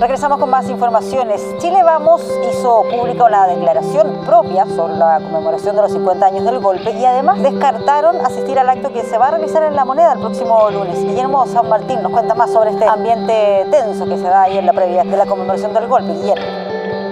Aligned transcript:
Regresamos 0.00 0.38
con 0.38 0.48
más 0.48 0.70
informaciones. 0.70 1.42
Chile 1.58 1.82
Vamos 1.82 2.22
hizo 2.48 2.84
pública 2.88 3.24
una 3.24 3.48
declaración 3.48 4.24
propia 4.24 4.64
sobre 4.64 4.94
la 4.94 5.18
conmemoración 5.18 5.74
de 5.74 5.82
los 5.82 5.92
50 5.92 6.24
años 6.24 6.44
del 6.44 6.60
golpe 6.60 6.92
y 6.92 7.04
además 7.04 7.42
descartaron 7.42 8.24
asistir 8.24 8.60
al 8.60 8.70
acto 8.70 8.92
que 8.92 9.02
se 9.02 9.18
va 9.18 9.26
a 9.26 9.30
realizar 9.32 9.64
en 9.64 9.74
La 9.74 9.84
Moneda 9.84 10.12
el 10.12 10.20
próximo 10.20 10.70
lunes. 10.70 11.02
Guillermo 11.04 11.44
San 11.48 11.68
Martín 11.68 12.00
nos 12.00 12.12
cuenta 12.12 12.36
más 12.36 12.52
sobre 12.52 12.70
este 12.70 12.84
ambiente 12.84 13.66
tenso 13.72 14.06
que 14.06 14.16
se 14.16 14.22
da 14.22 14.42
ahí 14.42 14.58
en 14.58 14.66
la 14.66 14.72
previa 14.72 15.02
de 15.02 15.16
la 15.16 15.26
conmemoración 15.26 15.74
del 15.74 15.88
golpe. 15.88 16.12
Guillermo. 16.12 16.46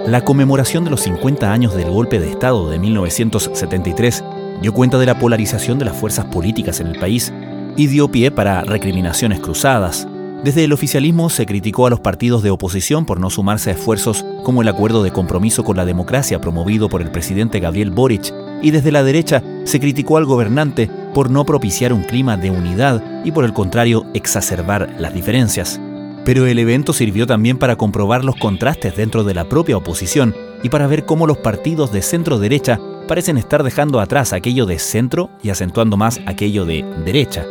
La 0.06 0.20
conmemoración 0.20 0.84
de 0.84 0.90
los 0.90 1.00
50 1.00 1.52
años 1.52 1.74
del 1.74 1.90
golpe 1.90 2.20
de 2.20 2.30
Estado 2.30 2.68
de 2.68 2.78
1973 2.78 4.22
dio 4.60 4.72
cuenta 4.72 4.96
de 4.98 5.06
la 5.06 5.18
polarización 5.18 5.80
de 5.80 5.86
las 5.86 5.96
fuerzas 5.96 6.26
políticas 6.26 6.78
en 6.78 6.86
el 6.86 7.00
país 7.00 7.32
y 7.76 7.88
dio 7.88 8.06
pie 8.06 8.30
para 8.30 8.60
recriminaciones 8.60 9.40
cruzadas. 9.40 10.06
Desde 10.46 10.62
el 10.62 10.72
oficialismo 10.72 11.28
se 11.28 11.44
criticó 11.44 11.88
a 11.88 11.90
los 11.90 11.98
partidos 11.98 12.40
de 12.44 12.50
oposición 12.50 13.04
por 13.04 13.18
no 13.18 13.30
sumarse 13.30 13.70
a 13.70 13.72
esfuerzos 13.72 14.24
como 14.44 14.62
el 14.62 14.68
acuerdo 14.68 15.02
de 15.02 15.10
compromiso 15.10 15.64
con 15.64 15.76
la 15.76 15.84
democracia 15.84 16.40
promovido 16.40 16.88
por 16.88 17.02
el 17.02 17.10
presidente 17.10 17.58
Gabriel 17.58 17.90
Boric, 17.90 18.32
y 18.62 18.70
desde 18.70 18.92
la 18.92 19.02
derecha 19.02 19.42
se 19.64 19.80
criticó 19.80 20.18
al 20.18 20.24
gobernante 20.24 20.88
por 21.12 21.32
no 21.32 21.44
propiciar 21.44 21.92
un 21.92 22.04
clima 22.04 22.36
de 22.36 22.52
unidad 22.52 23.24
y 23.24 23.32
por 23.32 23.44
el 23.44 23.52
contrario 23.52 24.06
exacerbar 24.14 24.94
las 25.00 25.12
diferencias. 25.12 25.80
Pero 26.24 26.46
el 26.46 26.60
evento 26.60 26.92
sirvió 26.92 27.26
también 27.26 27.58
para 27.58 27.74
comprobar 27.74 28.24
los 28.24 28.36
contrastes 28.36 28.94
dentro 28.94 29.24
de 29.24 29.34
la 29.34 29.48
propia 29.48 29.76
oposición 29.76 30.32
y 30.62 30.68
para 30.68 30.86
ver 30.86 31.06
cómo 31.06 31.26
los 31.26 31.38
partidos 31.38 31.90
de 31.90 32.02
centro 32.02 32.38
derecha 32.38 32.78
parecen 33.08 33.36
estar 33.36 33.64
dejando 33.64 33.98
atrás 33.98 34.32
aquello 34.32 34.64
de 34.64 34.78
centro 34.78 35.28
y 35.42 35.50
acentuando 35.50 35.96
más 35.96 36.20
aquello 36.24 36.64
de 36.64 36.84
derecha. 37.04 37.44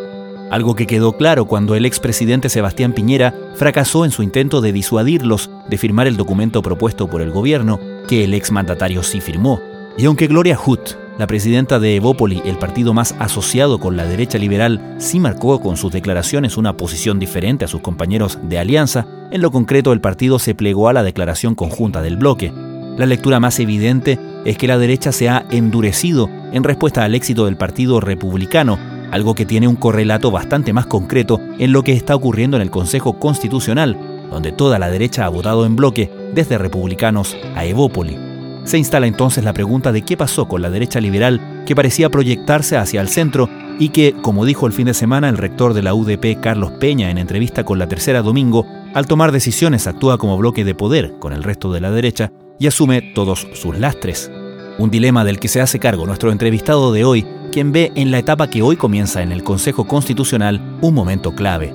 Algo 0.52 0.76
que 0.76 0.88
quedó 0.88 1.13
claro 1.13 1.45
cuando 1.45 1.76
el 1.76 1.85
expresidente 1.85 2.49
Sebastián 2.49 2.94
Piñera 2.94 3.34
fracasó 3.55 4.05
en 4.05 4.12
su 4.12 4.22
intento 4.22 4.62
de 4.62 4.72
disuadirlos 4.72 5.49
de 5.70 5.77
firmar 5.77 6.08
el 6.08 6.17
documento 6.17 6.62
propuesto 6.62 7.08
por 7.09 7.22
el 7.22 7.31
gobierno, 7.31 7.80
que 8.08 8.23
el 8.23 8.34
exmandatario 8.34 9.02
sí 9.02 9.22
firmó. 9.22 9.59
Y 9.97 10.05
aunque 10.05 10.28
Gloria 10.28 10.59
Hutt, 10.64 10.97
la 11.17 11.28
presidenta 11.28 11.80
de 11.80 11.95
Evópoli, 11.95 12.42
el 12.45 12.58
partido 12.58 12.94
más 12.94 13.16
asociado 13.20 13.80
con 13.80 13.95
la 13.95 14.05
derecha 14.05 14.38
liberal, 14.38 14.95
sí 14.97 15.20
marcó 15.20 15.61
con 15.61 15.78
sus 15.78 15.92
declaraciones 15.92 16.58
una 16.58 16.75
posición 16.77 17.20
diferente 17.20 17.66
a 17.66 17.70
sus 17.70 17.81
compañeros 17.81 18.38
de 18.44 18.59
alianza, 18.59 19.08
en 19.31 19.42
lo 19.42 19.50
concreto 19.52 19.94
el 19.94 20.02
partido 20.02 20.38
se 20.38 20.53
plegó 20.53 20.89
a 20.89 20.94
la 20.94 21.03
declaración 21.03 21.55
conjunta 21.55 22.02
del 22.02 22.17
bloque. 22.17 22.52
La 22.98 23.05
lectura 23.05 23.39
más 23.39 23.59
evidente 23.59 24.20
es 24.45 24.58
que 24.58 24.67
la 24.67 24.77
derecha 24.77 25.11
se 25.11 25.27
ha 25.27 25.45
endurecido 25.50 26.30
en 26.52 26.64
respuesta 26.64 27.03
al 27.03 27.16
éxito 27.16 27.45
del 27.45 27.58
Partido 27.58 28.00
Republicano, 28.00 28.77
algo 29.11 29.36
que 29.36 29.45
tiene 29.45 29.67
un 29.67 29.75
correlato 29.75 30.31
bastante 30.31 30.73
más 30.73 30.86
concreto 30.86 31.39
en 31.59 31.72
lo 31.72 31.84
que 31.84 31.94
está 31.94 32.16
ocurriendo 32.16 32.58
en 32.58 32.64
el 32.64 32.72
Consejo 32.72 33.20
Constitucional, 33.20 33.98
donde 34.31 34.52
toda 34.52 34.80
la 34.80 34.89
derecha 34.89 35.25
ha 35.25 35.30
votado 35.30 35.66
en 35.66 35.75
bloque, 35.75 36.11
desde 36.34 36.58
republicanos 36.58 37.36
a 37.56 37.66
Evópoli. 37.66 38.17
Se 38.66 38.78
instala 38.78 39.06
entonces 39.06 39.44
la 39.44 39.53
pregunta 39.53 39.92
de 39.92 40.02
qué 40.02 40.17
pasó 40.17 40.48
con 40.48 40.61
la 40.61 40.72
derecha 40.72 41.00
liberal 41.00 41.64
que 41.66 41.76
parecía 41.76 42.09
proyectarse 42.09 42.78
hacia 42.78 43.00
el 43.00 43.09
centro 43.09 43.48
y 43.80 43.89
que, 43.89 44.14
como 44.22 44.44
dijo 44.44 44.66
el 44.66 44.73
fin 44.73 44.88
de 44.88 44.94
semana 44.94 45.30
el 45.30 45.38
rector 45.38 45.73
de 45.73 45.83
la 45.83 45.94
UDP 45.94 46.39
Carlos 46.42 46.72
Peña 46.80 47.11
en 47.11 47.17
entrevista 47.17 47.64
con 47.64 47.78
la 47.78 47.88
tercera 47.88 48.22
domingo, 48.23 48.66
al 48.94 49.08
tomar 49.08 49.31
decisiones 49.31 49.88
actúa 49.88 50.17
como 50.17 50.38
bloque 50.38 50.66
de 50.66 50.73
poder 50.73 51.20
con 51.20 51.33
el 51.33 51.44
resto 51.44 51.72
de 51.72 51.81
la 51.81 51.92
derecha 51.92 52.31
y 52.58 52.67
asume 52.67 53.02
todos 53.14 53.48
sus 53.53 53.78
lastres. 53.78 54.31
Un 54.78 54.89
dilema 54.89 55.23
del 55.23 55.39
que 55.39 55.48
se 55.48 55.61
hace 55.61 55.80
cargo 55.80 56.06
nuestro 56.06 56.31
entrevistado 56.31 56.92
de 56.92 57.06
hoy, 57.06 57.26
quien 57.56 57.72
ve 57.72 57.94
en 57.95 58.11
la 58.11 58.20
etapa 58.20 58.50
que 58.50 58.61
hoy 58.61 58.75
comienza 58.75 59.23
en 59.23 59.31
el 59.31 59.42
Consejo 59.42 59.88
Constitucional 59.88 60.59
un 60.81 60.94
momento 60.94 61.36
clave. 61.36 61.73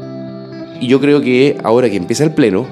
Y 0.79 0.89
yo 0.89 1.01
creo 1.01 1.23
que 1.23 1.57
ahora 1.65 1.89
que 1.89 1.97
empieza 1.97 2.23
el 2.23 2.35
Pleno, 2.35 2.67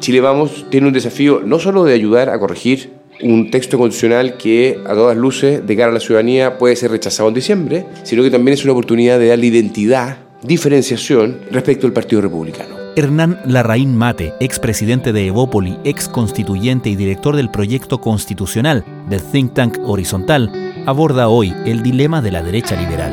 Chile 0.00 0.20
Vamos 0.20 0.66
tiene 0.68 0.88
un 0.88 0.92
desafío 0.92 1.42
no 1.46 1.60
solo 1.60 1.84
de 1.84 1.94
ayudar 1.94 2.28
a 2.28 2.40
corregir 2.40 2.90
un 3.22 3.52
texto 3.52 3.78
constitucional 3.78 4.36
que 4.36 4.80
a 4.84 4.94
todas 4.94 5.16
luces 5.16 5.64
de 5.64 5.76
cara 5.76 5.92
a 5.92 5.94
la 5.94 6.00
ciudadanía 6.00 6.58
puede 6.58 6.74
ser 6.74 6.90
rechazado 6.90 7.28
en 7.28 7.36
diciembre, 7.36 7.86
sino 8.02 8.24
que 8.24 8.32
también 8.32 8.54
es 8.54 8.64
una 8.64 8.72
oportunidad 8.72 9.20
de 9.20 9.28
darle 9.28 9.46
identidad, 9.46 10.18
diferenciación 10.42 11.42
respecto 11.52 11.86
al 11.86 11.92
Partido 11.92 12.20
Republicano. 12.20 12.80
Hernán 12.96 13.38
Larraín 13.46 13.96
Mate, 13.96 14.34
expresidente 14.40 15.12
de 15.12 15.28
Evópoli, 15.28 15.78
ex 15.84 16.08
constituyente 16.08 16.90
y 16.90 16.96
director 16.96 17.36
del 17.36 17.50
proyecto 17.50 18.00
constitucional 18.00 18.84
del 19.08 19.22
think 19.22 19.54
tank 19.54 19.78
Horizontal, 19.84 20.69
aborda 20.86 21.28
hoy 21.28 21.54
el 21.66 21.82
dilema 21.82 22.22
de 22.22 22.30
la 22.30 22.42
derecha 22.42 22.76
liberal. 22.76 23.12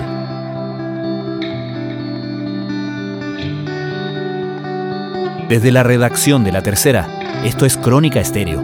Desde 5.49 5.71
la 5.71 5.83
redacción 5.83 6.43
de 6.43 6.51
La 6.51 6.61
Tercera, 6.61 7.07
esto 7.45 7.65
es 7.65 7.77
Crónica 7.77 8.19
Estéreo. 8.19 8.61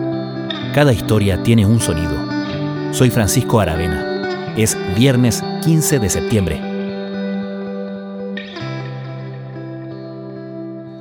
Cada 0.74 0.92
historia 0.92 1.42
tiene 1.44 1.66
un 1.66 1.80
sonido. 1.80 2.14
Soy 2.92 3.10
Francisco 3.10 3.60
Aravena. 3.60 4.54
Es 4.58 4.78
viernes 4.98 5.44
15 5.64 6.00
de 6.00 6.10
septiembre. 6.10 6.74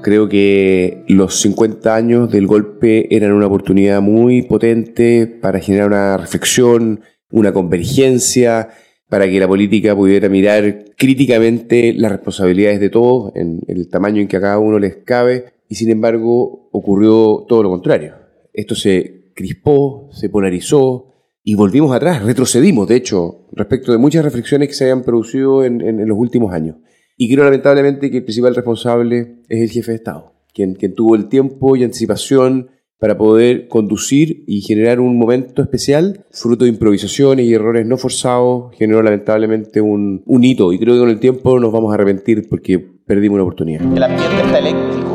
Creo 0.02 0.28
que 0.28 1.04
los 1.06 1.40
50 1.40 1.94
años 1.94 2.30
del 2.30 2.46
golpe 2.46 3.14
eran 3.14 3.32
una 3.32 3.46
oportunidad 3.46 4.00
muy 4.00 4.42
potente 4.42 5.26
para 5.28 5.60
generar 5.60 5.86
una 5.88 6.16
reflexión, 6.16 7.00
una 7.32 7.52
convergencia, 7.52 8.68
para 9.08 9.28
que 9.28 9.38
la 9.38 9.46
política 9.46 9.94
pudiera 9.94 10.30
mirar 10.30 10.84
críticamente 10.96 11.92
las 11.92 12.12
responsabilidades 12.12 12.80
de 12.80 12.88
todos 12.88 13.32
en, 13.34 13.60
el 13.68 13.90
tamaño 13.90 14.22
en 14.22 14.28
que 14.28 14.38
a 14.38 14.40
cada 14.40 14.58
uno 14.58 14.78
les 14.78 14.96
cabe, 15.04 15.52
y 15.68 15.74
sin 15.74 15.90
embargo 15.90 16.70
ocurrió 16.72 17.44
todo 17.48 17.62
lo 17.62 17.70
contrario. 17.70 18.14
Esto 18.54 18.74
se 18.74 19.32
crispó, 19.34 20.08
se 20.12 20.30
polarizó 20.30 21.12
y 21.44 21.56
volvimos 21.56 21.94
atrás, 21.94 22.22
retrocedimos, 22.22 22.88
de 22.88 22.96
hecho, 22.96 23.48
respecto 23.52 23.92
de 23.92 23.98
muchas 23.98 24.24
reflexiones 24.24 24.68
que 24.68 24.74
se 24.74 24.84
habían 24.84 25.02
producido 25.02 25.64
en 25.64 26.08
los 26.08 26.16
últimos 26.16 26.54
años. 26.54 26.76
Y 27.16 27.32
creo 27.32 27.44
lamentablemente 27.44 28.10
que 28.10 28.18
el 28.18 28.24
principal 28.24 28.54
responsable 28.54 29.42
es 29.48 29.60
el 29.60 29.70
jefe 29.70 29.92
de 29.92 29.96
Estado, 29.96 30.32
quien 30.54 30.74
tuvo 30.94 31.16
el 31.16 31.28
tiempo 31.28 31.76
y 31.76 31.84
anticipación 31.84 32.70
para 33.02 33.18
poder 33.18 33.66
conducir 33.66 34.44
y 34.46 34.60
generar 34.60 35.00
un 35.00 35.18
momento 35.18 35.60
especial, 35.60 36.24
fruto 36.30 36.66
de 36.66 36.70
improvisaciones 36.70 37.46
y 37.46 37.52
errores 37.52 37.84
no 37.84 37.96
forzados, 37.96 38.72
generó 38.76 39.02
lamentablemente 39.02 39.80
un, 39.80 40.22
hito 40.40 40.72
y 40.72 40.78
creo 40.78 40.94
que 40.94 41.00
con 41.00 41.10
el 41.10 41.18
tiempo 41.18 41.58
nos 41.58 41.72
vamos 41.72 41.90
a 41.90 41.94
arrepentir 41.94 42.48
porque 42.48 42.78
perdimos 42.78 43.34
una 43.34 43.42
oportunidad. 43.42 43.80
El 43.92 44.04
ambiente 44.04 44.42
está 44.44 44.56
eléctrico 44.56 45.11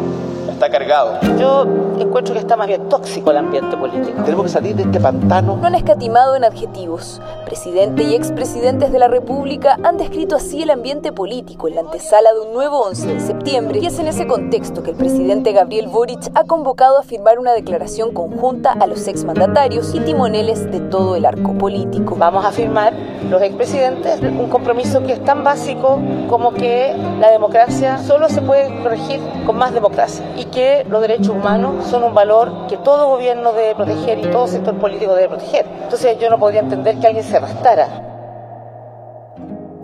cargado. 0.87 1.19
Yo 1.37 1.65
encuentro 1.99 2.33
que 2.33 2.39
está 2.39 2.55
más 2.55 2.67
bien 2.67 2.87
tóxico 2.89 3.31
el 3.31 3.37
ambiente 3.37 3.75
político. 3.77 4.23
Tenemos 4.23 4.45
que 4.45 4.51
salir 4.51 4.75
de 4.75 4.83
este 4.83 4.99
pantano. 4.99 5.57
No 5.57 5.67
han 5.67 5.75
escatimado 5.75 6.35
en 6.35 6.43
adjetivos. 6.43 7.21
Presidente 7.45 8.03
y 8.03 8.15
expresidentes 8.15 8.91
de 8.91 8.99
la 8.99 9.07
República 9.07 9.77
han 9.83 9.97
descrito 9.97 10.35
así 10.35 10.63
el 10.63 10.69
ambiente 10.69 11.11
político 11.11 11.67
en 11.67 11.75
la 11.75 11.81
antesala 11.81 12.33
de 12.33 12.41
un 12.41 12.53
nuevo 12.53 12.79
11 12.81 13.13
de 13.15 13.19
septiembre 13.19 13.79
y 13.81 13.87
es 13.87 13.99
en 13.99 14.07
ese 14.07 14.27
contexto 14.27 14.83
que 14.83 14.91
el 14.91 14.97
presidente 14.97 15.51
Gabriel 15.51 15.87
Boric 15.87 16.29
ha 16.35 16.43
convocado 16.43 16.99
a 16.99 17.03
firmar 17.03 17.39
una 17.39 17.53
declaración 17.53 18.13
conjunta 18.13 18.71
a 18.71 18.87
los 18.87 19.07
exmandatarios 19.07 19.93
y 19.93 19.99
timoneles 19.99 20.71
de 20.71 20.79
todo 20.79 21.15
el 21.15 21.25
arco 21.25 21.53
político. 21.53 22.15
Vamos 22.17 22.45
a 22.45 22.51
firmar 22.51 22.93
los 23.29 23.41
expresidentes 23.41 24.21
un 24.21 24.49
compromiso 24.49 25.03
que 25.03 25.13
es 25.13 25.23
tan 25.23 25.43
básico 25.43 25.99
como 26.29 26.53
que 26.53 26.95
la 27.19 27.31
democracia 27.31 27.97
solo 27.99 28.29
se 28.29 28.41
puede 28.41 28.81
corregir 28.81 29.19
con 29.45 29.57
más 29.57 29.73
democracia 29.73 30.23
y 30.37 30.45
que 30.45 30.76
los 30.83 31.01
derechos 31.01 31.29
humanos 31.29 31.85
son 31.87 32.03
un 32.03 32.13
valor 32.13 32.67
que 32.69 32.77
todo 32.77 33.09
gobierno 33.09 33.53
debe 33.53 33.75
proteger 33.75 34.19
y 34.19 34.23
todo 34.23 34.47
sector 34.47 34.75
político 34.75 35.13
debe 35.15 35.29
proteger. 35.29 35.65
Entonces 35.83 36.17
yo 36.19 36.29
no 36.29 36.37
podría 36.39 36.61
entender 36.61 36.97
que 36.99 37.07
alguien 37.07 37.23
se 37.23 37.37
arrastrara. 37.37 38.03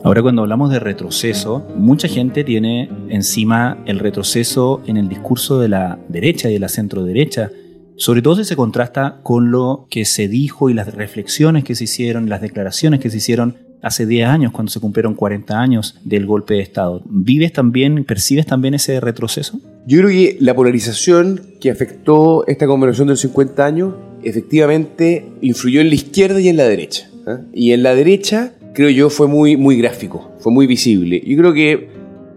Ahora 0.03 0.21
cuando 0.21 0.41
hablamos 0.41 0.69
de 0.69 0.79
retroceso, 0.79 1.65
mucha 1.75 2.09
gente 2.09 2.43
tiene 2.43 2.89
encima 3.07 3.77
el 3.85 3.99
retroceso 3.99 4.81
en 4.85 4.97
el 4.97 5.07
discurso 5.07 5.59
de 5.59 5.69
la 5.69 5.97
derecha 6.09 6.49
y 6.49 6.53
de 6.53 6.59
la 6.59 6.67
centro 6.67 7.05
derecha, 7.05 7.49
sobre 7.95 8.21
todo 8.21 8.35
si 8.35 8.43
se 8.43 8.57
contrasta 8.57 9.21
con 9.23 9.51
lo 9.51 9.87
que 9.89 10.03
se 10.03 10.27
dijo 10.27 10.69
y 10.69 10.73
las 10.73 10.93
reflexiones 10.93 11.63
que 11.63 11.75
se 11.75 11.85
hicieron, 11.85 12.27
las 12.27 12.41
declaraciones 12.41 12.99
que 12.99 13.09
se 13.09 13.17
hicieron 13.17 13.55
hace 13.83 14.05
10 14.07 14.27
años, 14.27 14.51
cuando 14.51 14.71
se 14.71 14.79
cumplieron 14.79 15.13
40 15.13 15.59
años 15.59 15.99
del 16.03 16.25
golpe 16.25 16.55
de 16.55 16.61
Estado. 16.61 17.01
¿Vives 17.05 17.53
también, 17.53 18.03
percibes 18.05 18.45
también 18.45 18.73
ese 18.73 18.99
retroceso? 18.99 19.59
Yo 19.85 19.99
creo 19.99 20.09
que 20.09 20.37
la 20.39 20.55
polarización 20.55 21.41
que 21.59 21.69
afectó 21.69 22.47
esta 22.47 22.65
conmemoración 22.65 23.07
de 23.07 23.11
los 23.11 23.19
50 23.19 23.65
años 23.65 23.93
efectivamente 24.23 25.25
influyó 25.41 25.81
en 25.81 25.89
la 25.89 25.95
izquierda 25.95 26.39
y 26.39 26.47
en 26.47 26.57
la 26.57 26.63
derecha. 26.63 27.09
¿eh? 27.27 27.37
Y 27.53 27.71
en 27.73 27.83
la 27.83 27.93
derecha, 27.93 28.53
creo 28.73 28.89
yo, 28.89 29.09
fue 29.09 29.27
muy, 29.27 29.57
muy 29.57 29.77
gráfico, 29.77 30.31
fue 30.39 30.51
muy 30.51 30.65
visible. 30.65 31.21
Yo 31.25 31.37
creo 31.37 31.53
que 31.53 31.89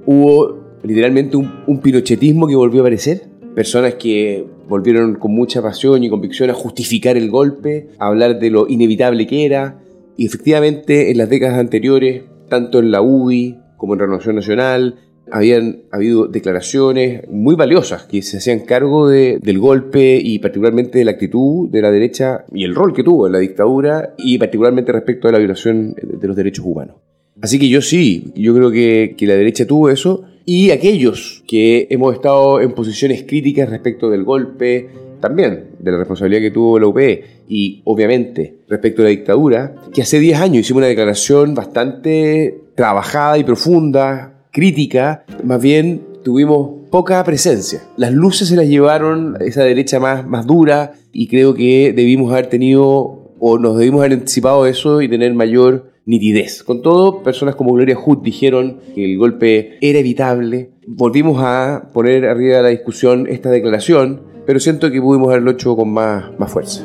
hubo 0.05 0.79
literalmente 0.83 1.37
un 1.37 1.81
pinochetismo 1.81 2.49
que 2.49 2.57
volvió 2.57 2.81
a 2.81 2.83
aparecer. 2.83 3.23
Personas 3.55 3.95
que 3.95 4.45
volvieron 4.69 5.15
con 5.15 5.33
mucha 5.33 5.63
pasión 5.63 6.03
y 6.03 6.11
convicción 6.11 6.51
a 6.51 6.55
justificar 6.55 7.17
el 7.17 7.31
golpe, 7.31 7.89
a 7.99 8.09
hablar 8.09 8.39
de 8.39 8.51
lo 8.51 8.69
inevitable 8.69 9.27
que 9.27 9.47
era, 9.47 9.79
y 10.17 10.27
efectivamente, 10.27 11.11
en 11.11 11.19
las 11.19 11.29
décadas 11.29 11.59
anteriores, 11.59 12.23
tanto 12.49 12.79
en 12.79 12.91
la 12.91 13.03
UDI 13.03 13.59
como 13.77 13.95
en 13.95 14.01
Renovación 14.01 14.37
Nacional, 14.37 14.97
habían 15.31 15.83
habido 15.91 16.29
declaraciones 16.29 17.29
muy 17.29 17.57
valiosas 17.57 18.05
que 18.05 18.23
se 18.23 18.39
hacían 18.39 18.61
cargo 18.61 19.09
del 19.09 19.59
golpe 19.59 20.21
y 20.23 20.39
particularmente 20.39 20.99
de 20.99 21.05
la 21.05 21.13
actitud 21.13 21.69
de 21.69 21.83
la 21.83 21.91
derecha 21.91 22.45
y 22.53 22.65
el 22.65 22.75
rol 22.75 22.95
que 22.95 23.03
tuvo 23.03 23.27
en 23.27 23.33
la 23.33 23.41
dictadura 23.41 24.15
y 24.19 24.39
particularmente 24.39 24.93
respecto 24.93 25.29
a 25.29 25.33
la 25.33 25.39
violación 25.39 25.95
de 25.95 26.29
los 26.29 26.37
derechos 26.37 26.65
humanos. 26.65 26.97
Así 27.43 27.59
que 27.59 27.69
yo 27.69 27.83
sí, 27.83 28.33
yo 28.35 28.55
creo 28.55 28.71
que, 28.71 29.15
que 29.17 29.27
la 29.27 29.35
derecha 29.35 29.67
tuvo 29.67 29.91
eso 29.91 30.25
y 30.45 30.71
aquellos 30.71 31.43
que 31.47 31.89
hemos 31.91 32.15
estado 32.15 32.61
en 32.61 32.73
posiciones 32.73 33.25
críticas 33.25 33.69
respecto 33.69 34.09
del 34.09 34.25
golpe, 34.25 34.89
también 35.21 35.71
de 35.79 35.91
la 35.91 35.99
responsabilidad 35.99 36.41
que 36.41 36.51
tuvo 36.51 36.79
la 36.79 36.87
UPE 36.87 37.25
y 37.49 37.83
obviamente 37.85 38.59
respecto 38.69 39.03
a 39.03 39.05
la 39.05 39.11
dictadura, 39.11 39.75
que 39.93 40.03
hace 40.03 40.19
10 40.19 40.41
años 40.41 40.61
hicimos 40.61 40.79
una 40.79 40.89
declaración 40.89 41.55
bastante 41.55 42.59
trabajada 42.75 43.39
y 43.39 43.45
profunda, 43.45 44.49
crítica, 44.53 45.25
más 45.45 45.61
bien 45.61 46.03
tuvimos 46.25 46.89
poca 46.91 47.23
presencia. 47.25 47.83
Las 47.97 48.13
luces 48.13 48.49
se 48.49 48.57
las 48.57 48.67
llevaron 48.67 49.37
esa 49.41 49.63
derecha 49.63 50.01
más, 50.01 50.27
más 50.27 50.47
dura 50.47 50.95
y 51.13 51.29
creo 51.29 51.55
que 51.55 51.93
debimos 51.95 52.33
haber 52.33 52.47
tenido 52.47 53.35
o 53.39 53.59
nos 53.59 53.79
debimos 53.79 54.01
haber 54.01 54.15
anticipado 54.15 54.67
eso 54.67 55.03
y 55.03 55.09
tener 55.09 55.35
mayor 55.35 55.91
nitidez. 56.07 56.62
Con 56.62 56.83
todo, 56.83 57.23
personas 57.23 57.55
como 57.57 57.73
Gloria 57.73 57.97
Hood 57.97 58.23
dijeron 58.23 58.81
que 58.95 59.05
el 59.05 59.19
golpe 59.19 59.77
era 59.81 59.99
evitable. 59.99 60.71
Volvimos 60.87 61.43
a 61.43 61.91
poner 61.93 62.27
arriba 62.27 62.57
de 62.59 62.62
la 62.62 62.69
discusión 62.71 63.27
esta 63.29 63.51
declaración 63.51 64.36
pero 64.47 64.61
siento 64.61 64.91
que 64.91 65.01
pudimos 65.03 65.29
haberlo 65.29 65.51
hecho 65.51 65.77
con 65.77 65.91
más, 65.93 66.25
más 66.39 66.51
fuerza. 66.51 66.83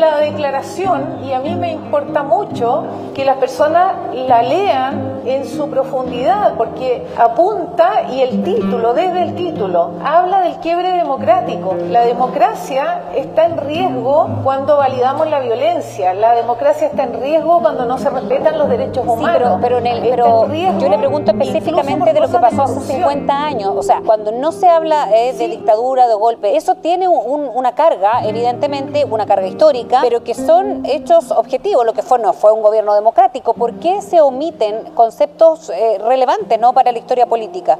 La 0.00 0.18
declaración, 0.18 1.20
y 1.24 1.32
a 1.32 1.40
mí 1.40 1.54
me 1.54 1.72
importa 1.72 2.22
mucho 2.22 2.84
que 3.14 3.24
las 3.24 3.36
personas 3.36 3.92
la 4.14 4.42
lean 4.42 5.20
en 5.26 5.46
su 5.46 5.68
profundidad, 5.68 6.54
porque 6.56 7.06
apunta 7.16 8.04
y 8.10 8.22
el 8.22 8.42
título, 8.42 8.94
desde 8.94 9.22
el 9.22 9.34
título, 9.34 9.92
habla 10.04 10.40
del 10.40 10.56
quiebre 10.56 10.92
democrático. 10.92 11.76
La 11.90 12.04
democracia 12.04 13.02
está 13.14 13.46
en 13.46 13.58
riesgo 13.58 14.28
cuando 14.42 14.78
validamos 14.78 15.28
la 15.28 15.40
violencia, 15.40 16.14
la 16.14 16.34
democracia 16.34 16.86
está 16.86 17.04
en 17.04 17.20
riesgo 17.20 17.60
cuando 17.60 17.84
no 17.84 17.98
se 17.98 18.08
respetan 18.10 18.58
los 18.58 18.68
derechos 18.68 19.06
humanos. 19.06 19.32
pero, 19.32 19.58
pero, 19.60 19.78
en 19.78 19.86
el, 19.86 20.00
pero 20.08 20.48
yo 20.78 20.88
le 20.88 20.98
pregunto 20.98 21.30
específicamente 21.32 22.12
de 22.12 22.20
lo 22.20 22.28
que 22.28 22.38
pasó 22.38 22.62
hace 22.62 22.80
50 22.80 23.46
años, 23.46 23.72
o 23.76 23.82
sea, 23.82 24.00
cuando 24.04 24.32
no 24.32 24.52
se 24.52 24.68
habla 24.68 25.08
eh, 25.14 25.34
de 25.34 25.48
dictadura, 25.48 26.08
de 26.08 26.14
golpe, 26.14 26.56
eso 26.56 26.76
tiene 26.76 27.08
una 27.08 27.72
carga, 27.72 28.22
evidentemente, 28.24 29.04
una 29.04 29.26
carga 29.26 29.46
histórica, 29.46 29.89
pero 30.02 30.22
que 30.24 30.34
son 30.34 30.84
hechos 30.86 31.30
objetivos. 31.30 31.84
Lo 31.84 31.92
que 31.92 32.02
fue 32.02 32.18
no 32.18 32.32
fue 32.32 32.52
un 32.52 32.62
gobierno 32.62 32.94
democrático. 32.94 33.54
¿Por 33.54 33.74
qué 33.74 34.02
se 34.02 34.20
omiten 34.20 34.92
conceptos 34.94 35.70
eh, 35.70 35.98
relevantes 35.98 36.58
¿no? 36.60 36.72
para 36.72 36.92
la 36.92 36.98
historia 36.98 37.26
política? 37.26 37.78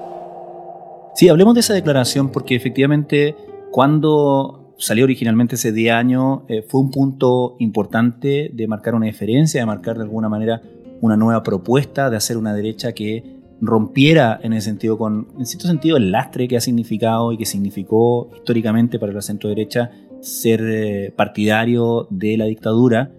Sí, 1.15 1.29
hablemos 1.29 1.55
de 1.55 1.61
esa 1.61 1.75
declaración 1.75 2.31
porque 2.31 2.55
efectivamente 2.55 3.37
cuando 3.71 4.75
salió 4.79 5.05
originalmente 5.05 5.57
ese 5.57 5.73
día 5.73 5.99
año 5.99 6.45
eh, 6.49 6.63
fue 6.67 6.81
un 6.81 6.91
punto 6.91 7.57
importante 7.59 8.51
de 8.53 8.67
marcar 8.67 8.95
una 8.95 9.07
diferencia, 9.07 9.61
de 9.61 9.67
marcar 9.67 9.97
de 9.97 10.05
alguna 10.05 10.29
manera 10.29 10.63
una 11.01 11.17
nueva 11.17 11.43
propuesta, 11.43 12.11
de 12.11 12.17
hacer 12.17 12.37
una 12.37 12.55
derecha 12.55 12.93
que 12.93 13.41
rompiera 13.61 14.41
en 14.43 14.55
ese 14.55 14.67
sentido 14.67 14.97
con, 14.97 15.29
en 15.39 15.47
cierto 15.47 15.69
sentido, 15.69 15.97
el 15.97 16.11
lastre 16.11 16.49
que 16.49 16.57
ha 16.57 16.61
significado 16.61 17.33
y 17.33 17.39
que 17.39 17.45
significó 17.45 18.31
históricamente 18.35 18.99
para 18.99 19.13
la 19.13 19.21
centro 19.21 19.49
derecha 19.51 19.91
ser 20.21 20.61
eh, 20.63 21.13
partidario 21.17 22.07
de 22.11 22.37
la 22.37 22.47
dictadura. 22.47 23.11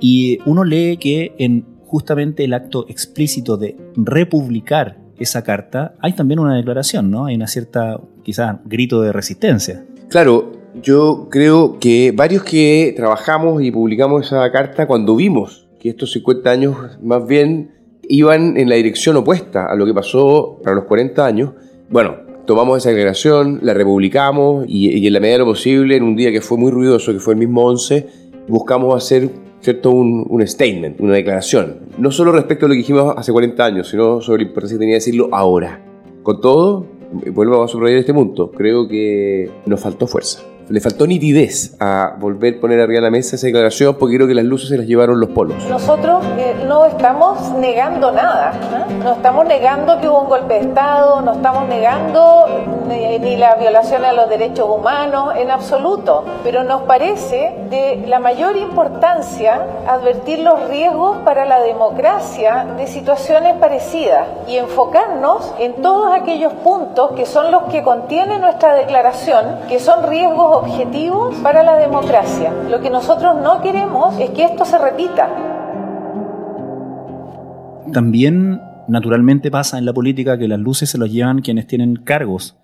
Y 0.00 0.38
uno 0.46 0.64
lee 0.64 0.96
que 0.98 1.34
en 1.38 1.64
justamente 1.86 2.44
el 2.44 2.54
acto 2.54 2.86
explícito 2.88 3.56
de 3.56 3.76
republicar 3.96 4.98
esa 5.18 5.42
carta, 5.42 5.94
hay 6.00 6.12
también 6.12 6.38
una 6.38 6.56
declaración, 6.56 7.10
¿no? 7.10 7.26
Hay 7.26 7.34
una 7.34 7.46
cierta, 7.46 8.00
quizás, 8.22 8.56
grito 8.64 9.00
de 9.02 9.12
resistencia. 9.12 9.84
Claro, 10.08 10.52
yo 10.82 11.28
creo 11.30 11.78
que 11.80 12.12
varios 12.14 12.44
que 12.44 12.94
trabajamos 12.96 13.62
y 13.62 13.70
publicamos 13.70 14.26
esa 14.26 14.50
carta, 14.52 14.86
cuando 14.86 15.16
vimos 15.16 15.68
que 15.80 15.90
estos 15.90 16.12
50 16.12 16.50
años 16.50 16.76
más 17.02 17.26
bien 17.26 17.72
iban 18.08 18.56
en 18.56 18.68
la 18.68 18.76
dirección 18.76 19.16
opuesta 19.16 19.66
a 19.66 19.74
lo 19.74 19.86
que 19.86 19.94
pasó 19.94 20.58
para 20.62 20.76
los 20.76 20.84
40 20.84 21.24
años. 21.24 21.50
Bueno, 21.90 22.16
tomamos 22.48 22.78
esa 22.78 22.88
declaración, 22.88 23.58
la 23.62 23.74
republicamos 23.74 24.64
y, 24.66 25.06
en 25.06 25.12
la 25.12 25.20
medida 25.20 25.34
de 25.34 25.38
lo 25.40 25.44
posible, 25.44 25.96
en 25.96 26.02
un 26.02 26.16
día 26.16 26.32
que 26.32 26.40
fue 26.40 26.56
muy 26.56 26.72
ruidoso, 26.72 27.12
que 27.12 27.18
fue 27.18 27.34
el 27.34 27.38
mismo 27.38 27.66
11, 27.66 28.08
buscamos 28.48 28.96
hacer 28.96 29.28
¿cierto? 29.60 29.90
Un, 29.90 30.24
un, 30.30 30.46
statement, 30.46 30.98
una 30.98 31.12
declaración. 31.12 31.80
No 31.98 32.10
solo 32.10 32.32
respecto 32.32 32.64
a 32.64 32.70
lo 32.70 32.72
que 32.72 32.78
dijimos 32.78 33.12
hace 33.18 33.32
40 33.32 33.62
años, 33.62 33.88
sino 33.90 34.22
sobre 34.22 34.44
la 34.44 34.48
importancia 34.48 34.76
que 34.76 34.80
tenía 34.80 34.94
decirlo 34.94 35.28
ahora. 35.30 35.84
Con 36.22 36.40
todo, 36.40 36.86
vuelvo 37.34 37.62
a 37.62 37.68
subrayar 37.68 37.98
este 37.98 38.14
punto, 38.14 38.50
creo 38.50 38.88
que 38.88 39.50
nos 39.66 39.80
faltó 39.80 40.06
fuerza 40.06 40.40
le 40.68 40.80
faltó 40.80 41.06
nitidez 41.06 41.76
a 41.80 42.14
volver 42.18 42.56
a 42.56 42.60
poner 42.60 42.80
arriba 42.80 42.98
de 42.98 43.02
la 43.02 43.10
mesa 43.10 43.36
esa 43.36 43.46
declaración 43.46 43.96
porque 43.98 44.16
creo 44.16 44.28
que 44.28 44.34
las 44.34 44.44
luces 44.44 44.68
se 44.68 44.76
las 44.76 44.86
llevaron 44.86 45.18
los 45.20 45.30
polos. 45.30 45.64
Nosotros 45.68 46.24
eh, 46.38 46.54
no 46.66 46.84
estamos 46.84 47.52
negando 47.52 48.12
nada, 48.12 48.52
¿no? 49.02 49.12
estamos 49.12 49.46
negando 49.46 50.00
que 50.00 50.08
hubo 50.08 50.22
un 50.22 50.28
golpe 50.28 50.54
de 50.54 50.60
Estado, 50.60 51.22
no 51.22 51.32
estamos 51.32 51.68
negando 51.68 52.46
ni, 52.88 53.36
la 53.36 53.54
violación 53.54 54.04
a 54.04 54.12
los 54.12 54.28
derechos 54.28 54.68
humanos 54.68 55.34
en 55.36 55.50
absoluto, 55.50 56.24
pero 56.42 56.64
nos 56.64 56.82
parece 56.82 57.54
de 57.70 58.04
la 58.06 58.18
mayor 58.18 58.56
importancia 58.56 59.62
advertir 59.86 60.40
los 60.40 60.68
riesgos 60.68 61.18
para 61.18 61.44
la 61.44 61.60
democracia 61.60 62.66
de 62.76 62.86
situaciones 62.86 63.56
parecidas 63.56 64.26
y 64.46 64.56
enfocarnos 64.56 65.52
en 65.58 65.74
todos 65.82 66.12
aquellos 66.12 66.52
puntos 66.54 67.12
que 67.12 67.26
son 67.26 67.52
los 67.52 67.64
que 67.64 67.82
contiene 67.82 68.38
nuestra 68.38 68.74
declaración, 68.74 69.58
que 69.68 69.78
son 69.78 70.04
riesgos 70.04 70.57
objetivos 70.58 71.34
para 71.36 71.62
la 71.62 71.76
democracia. 71.76 72.52
Lo 72.68 72.80
que 72.80 72.90
nosotros 72.90 73.36
no 73.42 73.60
queremos 73.62 74.18
es 74.18 74.30
que 74.30 74.44
esto 74.44 74.64
se 74.64 74.78
repita. 74.78 75.28
También 77.92 78.60
naturalmente 78.88 79.50
pasa 79.50 79.78
en 79.78 79.84
la 79.84 79.92
política 79.92 80.38
que 80.38 80.48
las 80.48 80.58
luces 80.58 80.90
se 80.90 80.98
los 80.98 81.10
llevan 81.10 81.42
quienes 81.42 81.66
tienen 81.66 81.96
cargos 81.96 82.56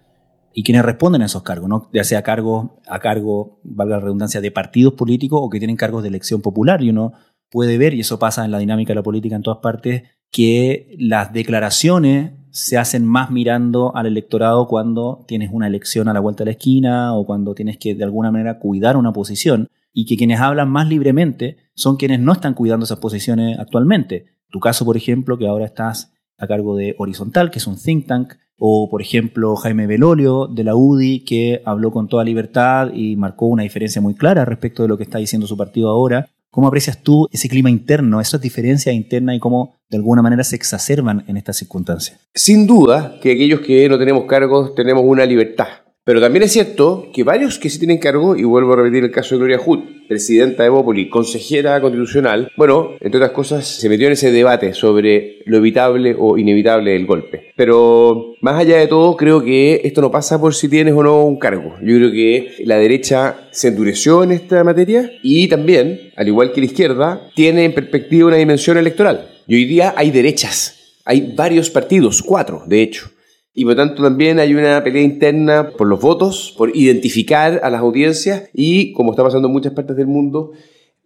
y 0.52 0.62
quienes 0.62 0.84
responden 0.84 1.22
a 1.22 1.26
esos 1.26 1.42
cargos, 1.42 1.68
¿no? 1.68 1.88
ya 1.92 2.04
sea 2.04 2.22
cargo, 2.22 2.78
a 2.86 3.00
cargo, 3.00 3.58
valga 3.64 3.96
la 3.96 4.02
redundancia, 4.02 4.40
de 4.40 4.50
partidos 4.50 4.94
políticos 4.94 5.40
o 5.42 5.50
que 5.50 5.58
tienen 5.58 5.76
cargos 5.76 6.02
de 6.02 6.08
elección 6.08 6.42
popular. 6.42 6.82
Y 6.82 6.90
uno 6.90 7.12
puede 7.50 7.76
ver, 7.76 7.94
y 7.94 8.00
eso 8.00 8.18
pasa 8.18 8.44
en 8.44 8.50
la 8.50 8.58
dinámica 8.58 8.92
de 8.92 8.96
la 8.96 9.02
política 9.02 9.36
en 9.36 9.42
todas 9.42 9.60
partes, 9.60 10.04
que 10.30 10.94
las 10.98 11.32
declaraciones 11.32 12.32
se 12.54 12.78
hacen 12.78 13.04
más 13.04 13.32
mirando 13.32 13.96
al 13.96 14.06
electorado 14.06 14.68
cuando 14.68 15.24
tienes 15.26 15.50
una 15.52 15.66
elección 15.66 16.06
a 16.06 16.12
la 16.12 16.20
vuelta 16.20 16.44
de 16.44 16.46
la 16.46 16.50
esquina 16.52 17.12
o 17.12 17.26
cuando 17.26 17.52
tienes 17.52 17.78
que 17.78 17.96
de 17.96 18.04
alguna 18.04 18.30
manera 18.30 18.60
cuidar 18.60 18.96
una 18.96 19.12
posición 19.12 19.68
y 19.92 20.06
que 20.06 20.16
quienes 20.16 20.38
hablan 20.38 20.70
más 20.70 20.86
libremente 20.86 21.56
son 21.74 21.96
quienes 21.96 22.20
no 22.20 22.32
están 22.32 22.54
cuidando 22.54 22.84
esas 22.84 23.00
posiciones 23.00 23.58
actualmente. 23.58 24.26
Tu 24.50 24.60
caso, 24.60 24.84
por 24.84 24.96
ejemplo, 24.96 25.36
que 25.36 25.48
ahora 25.48 25.64
estás 25.64 26.12
a 26.38 26.46
cargo 26.46 26.76
de 26.76 26.94
Horizontal, 26.96 27.50
que 27.50 27.58
es 27.58 27.66
un 27.66 27.76
think 27.76 28.06
tank, 28.06 28.34
o 28.56 28.88
por 28.88 29.02
ejemplo 29.02 29.56
Jaime 29.56 29.88
Belolio 29.88 30.46
de 30.46 30.62
la 30.62 30.76
UDI, 30.76 31.24
que 31.24 31.60
habló 31.64 31.90
con 31.90 32.06
toda 32.06 32.22
libertad 32.22 32.92
y 32.94 33.16
marcó 33.16 33.46
una 33.46 33.64
diferencia 33.64 34.00
muy 34.00 34.14
clara 34.14 34.44
respecto 34.44 34.82
de 34.82 34.88
lo 34.88 34.96
que 34.96 35.02
está 35.02 35.18
diciendo 35.18 35.48
su 35.48 35.56
partido 35.56 35.90
ahora. 35.90 36.28
¿Cómo 36.54 36.68
aprecias 36.68 37.02
tú 37.02 37.28
ese 37.32 37.48
clima 37.48 37.68
interno, 37.68 38.20
esas 38.20 38.40
diferencias 38.40 38.94
internas 38.94 39.34
y 39.34 39.40
cómo 39.40 39.74
de 39.90 39.96
alguna 39.96 40.22
manera 40.22 40.44
se 40.44 40.54
exacerban 40.54 41.24
en 41.26 41.36
estas 41.36 41.56
circunstancias? 41.56 42.20
Sin 42.32 42.68
duda 42.68 43.18
que 43.20 43.32
aquellos 43.32 43.58
que 43.58 43.88
no 43.88 43.98
tenemos 43.98 44.26
cargos 44.26 44.72
tenemos 44.76 45.02
una 45.04 45.26
libertad 45.26 45.66
pero 46.04 46.20
también 46.20 46.42
es 46.42 46.52
cierto 46.52 47.10
que 47.14 47.24
varios 47.24 47.58
que 47.58 47.70
sí 47.70 47.78
tienen 47.78 47.98
cargo, 47.98 48.36
y 48.36 48.44
vuelvo 48.44 48.74
a 48.74 48.76
repetir 48.76 49.04
el 49.04 49.10
caso 49.10 49.34
de 49.34 49.38
Gloria 49.38 49.58
Hood, 49.58 49.80
presidenta 50.06 50.62
de 50.62 50.68
Bópoli, 50.68 51.08
consejera 51.08 51.80
constitucional, 51.80 52.52
bueno, 52.58 52.90
entre 53.00 53.18
otras 53.18 53.30
cosas, 53.30 53.66
se 53.66 53.88
metió 53.88 54.06
en 54.06 54.12
ese 54.12 54.30
debate 54.30 54.74
sobre 54.74 55.38
lo 55.46 55.56
evitable 55.56 56.14
o 56.18 56.36
inevitable 56.36 56.90
del 56.90 57.06
golpe. 57.06 57.52
Pero 57.56 58.34
más 58.42 58.60
allá 58.60 58.76
de 58.76 58.86
todo, 58.86 59.16
creo 59.16 59.42
que 59.42 59.80
esto 59.82 60.02
no 60.02 60.10
pasa 60.10 60.38
por 60.38 60.54
si 60.54 60.68
tienes 60.68 60.92
o 60.92 61.02
no 61.02 61.24
un 61.24 61.38
cargo. 61.38 61.76
Yo 61.80 61.96
creo 61.96 62.12
que 62.12 62.64
la 62.66 62.76
derecha 62.76 63.48
se 63.50 63.68
endureció 63.68 64.22
en 64.24 64.32
esta 64.32 64.62
materia 64.62 65.10
y 65.22 65.48
también, 65.48 66.12
al 66.16 66.28
igual 66.28 66.52
que 66.52 66.60
la 66.60 66.66
izquierda, 66.66 67.30
tiene 67.34 67.64
en 67.64 67.72
perspectiva 67.72 68.28
una 68.28 68.36
dimensión 68.36 68.76
electoral. 68.76 69.30
Y 69.46 69.54
hoy 69.54 69.64
día 69.64 69.94
hay 69.96 70.10
derechas, 70.10 70.98
hay 71.06 71.32
varios 71.34 71.70
partidos, 71.70 72.22
cuatro 72.22 72.62
de 72.66 72.82
hecho 72.82 73.14
y 73.54 73.64
por 73.64 73.76
tanto 73.76 74.02
también 74.02 74.40
hay 74.40 74.52
una 74.54 74.82
pelea 74.82 75.02
interna 75.02 75.70
por 75.70 75.86
los 75.86 76.00
votos, 76.00 76.52
por 76.58 76.76
identificar 76.76 77.60
a 77.62 77.70
las 77.70 77.80
audiencias 77.80 78.50
y, 78.52 78.92
como 78.92 79.12
está 79.12 79.22
pasando 79.22 79.46
en 79.46 79.52
muchas 79.52 79.72
partes 79.72 79.96
del 79.96 80.08
mundo, 80.08 80.52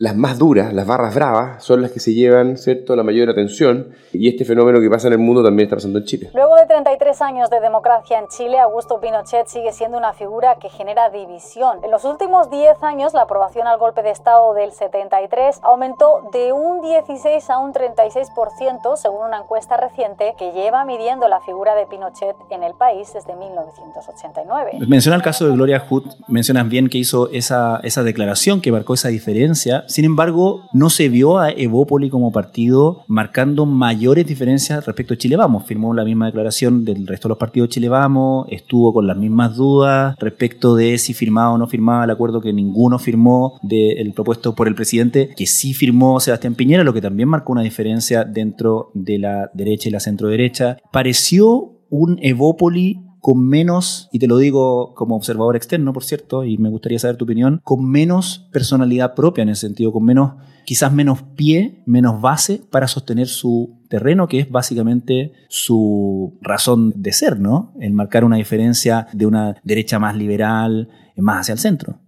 las 0.01 0.15
más 0.15 0.39
duras, 0.39 0.73
las 0.73 0.87
barras 0.87 1.13
bravas, 1.13 1.65
son 1.65 1.83
las 1.83 1.91
que 1.91 1.99
se 1.99 2.15
llevan, 2.15 2.57
¿cierto?, 2.57 2.95
la 2.95 3.03
mayor 3.03 3.31
atención. 3.31 3.89
Y 4.13 4.29
este 4.29 4.45
fenómeno 4.45 4.81
que 4.81 4.89
pasa 4.89 5.09
en 5.09 5.15
el 5.15 5.19
mundo 5.19 5.43
también 5.43 5.67
está 5.67 5.75
pasando 5.75 5.99
en 5.99 6.05
Chile. 6.05 6.31
Luego 6.35 6.55
de 6.55 6.67
33 6.67 7.21
años 7.21 7.51
de 7.51 7.59
democracia 7.59 8.17
en 8.21 8.29
Chile, 8.29 8.61
Augusto 8.61 9.01
Pinochet 9.01 9.49
sigue 9.49 9.73
siendo 9.73 9.99
una 9.99 10.13
figura 10.13 10.59
que 10.61 10.69
genera 10.69 11.11
división. 11.11 11.79
En 11.83 11.91
los 11.91 12.05
últimos 12.05 12.49
10 12.49 12.81
años, 12.85 13.13
la 13.13 13.23
aprobación 13.23 13.67
al 13.67 13.77
golpe 13.79 14.05
de 14.05 14.11
Estado 14.11 14.55
del 14.55 14.71
73 14.71 15.59
aumentó 15.63 16.29
de 16.33 16.53
un 16.53 16.81
16 16.81 17.51
a 17.51 17.59
un 17.59 17.73
36%, 17.73 18.97
según 18.97 19.27
una 19.27 19.39
encuesta 19.39 19.77
reciente 19.79 20.37
que 20.39 20.53
lleva 20.53 20.85
midiendo 20.85 21.27
la 21.27 21.41
figura 21.41 21.75
de 21.75 21.87
Pinochet 21.87 22.37
en 22.51 22.63
el 22.63 22.75
país 22.75 23.13
desde 23.13 23.35
1989. 23.35 24.79
Menciona 24.87 25.17
el 25.17 25.23
caso 25.23 25.45
de 25.49 25.55
Gloria 25.55 25.81
Hood, 25.81 26.05
mencionas 26.29 26.69
bien 26.69 26.89
que 26.89 26.99
hizo 26.99 27.29
esa, 27.33 27.81
esa 27.83 28.05
declaración 28.05 28.61
que 28.61 28.71
marcó 28.71 28.95
esa 28.95 29.09
diferencia 29.09 29.87
sin 29.89 30.05
embargo, 30.05 30.69
no 30.73 30.91
se 30.91 31.09
vio 31.09 31.39
a 31.39 31.51
Evópoli 31.51 32.11
como 32.11 32.31
partido 32.31 33.05
marcando 33.09 33.67
mayores 33.67 34.27
diferencias 34.27 34.87
respecto 34.87 35.15
a 35.15 35.17
Chile 35.17 35.37
Vamos. 35.37 35.65
Firmó 35.65 35.95
la 35.95 36.05
misma 36.05 36.27
declaración 36.27 36.85
del 36.85 37.07
resto 37.07 37.29
de 37.29 37.31
los 37.31 37.39
partidos 37.39 37.71
Chile 37.71 37.89
Vamos, 37.89 38.47
estuvo 38.51 38.93
con 38.93 39.07
las 39.07 39.17
mismas 39.17 39.57
dudas 39.57 40.17
respecto 40.19 40.77
de 40.77 40.99
si 40.99 41.15
firmaba 41.15 41.53
o 41.53 41.59
no 41.59 41.67
firmaba 41.67 42.05
el 42.05 42.11
acuerdo 42.11 42.41
que 42.41 42.53
ninguno 42.53 42.99
firmó 42.99 43.59
del 43.63 44.13
propuesto 44.13 44.55
por 44.55 44.69
el 44.69 44.75
presidente, 44.75 45.31
que 45.37 45.47
sí 45.47 45.75
firmó 45.75 46.21
Sebastián 46.21 46.55
Piñera, 46.55 46.85
lo 46.85 46.95
que 46.95 47.01
también 47.01 47.29
marcó 47.29 47.53
una 47.53 47.63
diferencia 47.63 48.25
dentro 48.25 48.91
de 48.95 49.19
la 49.19 49.51
derecha 49.55 49.89
y 49.89 49.93
la 49.93 50.01
centro 50.01 50.29
derecha. 50.29 50.77
Pareció 50.93 51.73
un 51.91 52.19
Evópoli 52.21 53.08
con 53.29 53.47
menos, 53.47 54.09
y 54.11 54.21
te 54.21 54.27
lo 54.27 54.39
digo 54.39 54.95
como 54.95 55.15
observador 55.15 55.55
externo, 55.55 55.93
por 55.93 56.03
cierto, 56.03 56.45
y 56.45 56.57
me 56.57 56.71
gustaría 56.71 56.99
saber 56.99 57.19
tu 57.19 57.27
opinión, 57.27 57.61
con 57.63 57.85
menos 57.85 58.49
personalidad 58.55 59.15
propia 59.15 59.43
en 59.43 59.51
ese 59.51 59.67
sentido, 59.67 59.93
con 59.93 60.03
menos, 60.03 60.37
quizás 60.65 60.95
menos 60.95 61.25
pie, 61.37 61.83
menos 61.85 62.23
base 62.23 62.63
para 62.71 62.89
sostener 62.89 63.27
su 63.27 63.83
terreno, 63.91 64.29
que 64.29 64.41
es 64.41 64.51
básicamente 64.51 65.33
su 65.51 66.39
razón 66.41 66.95
de 66.97 67.13
ser, 67.13 67.39
¿no? 67.39 67.75
El 67.79 67.93
marcar 67.93 68.25
una 68.25 68.37
diferencia 68.37 69.09
de 69.13 69.27
una 69.27 69.61
derecha 69.63 69.99
más 69.99 70.17
liberal, 70.17 70.89
más 71.19 71.41
hacia 71.41 71.53
el 71.53 71.59
centro. 71.59 72.01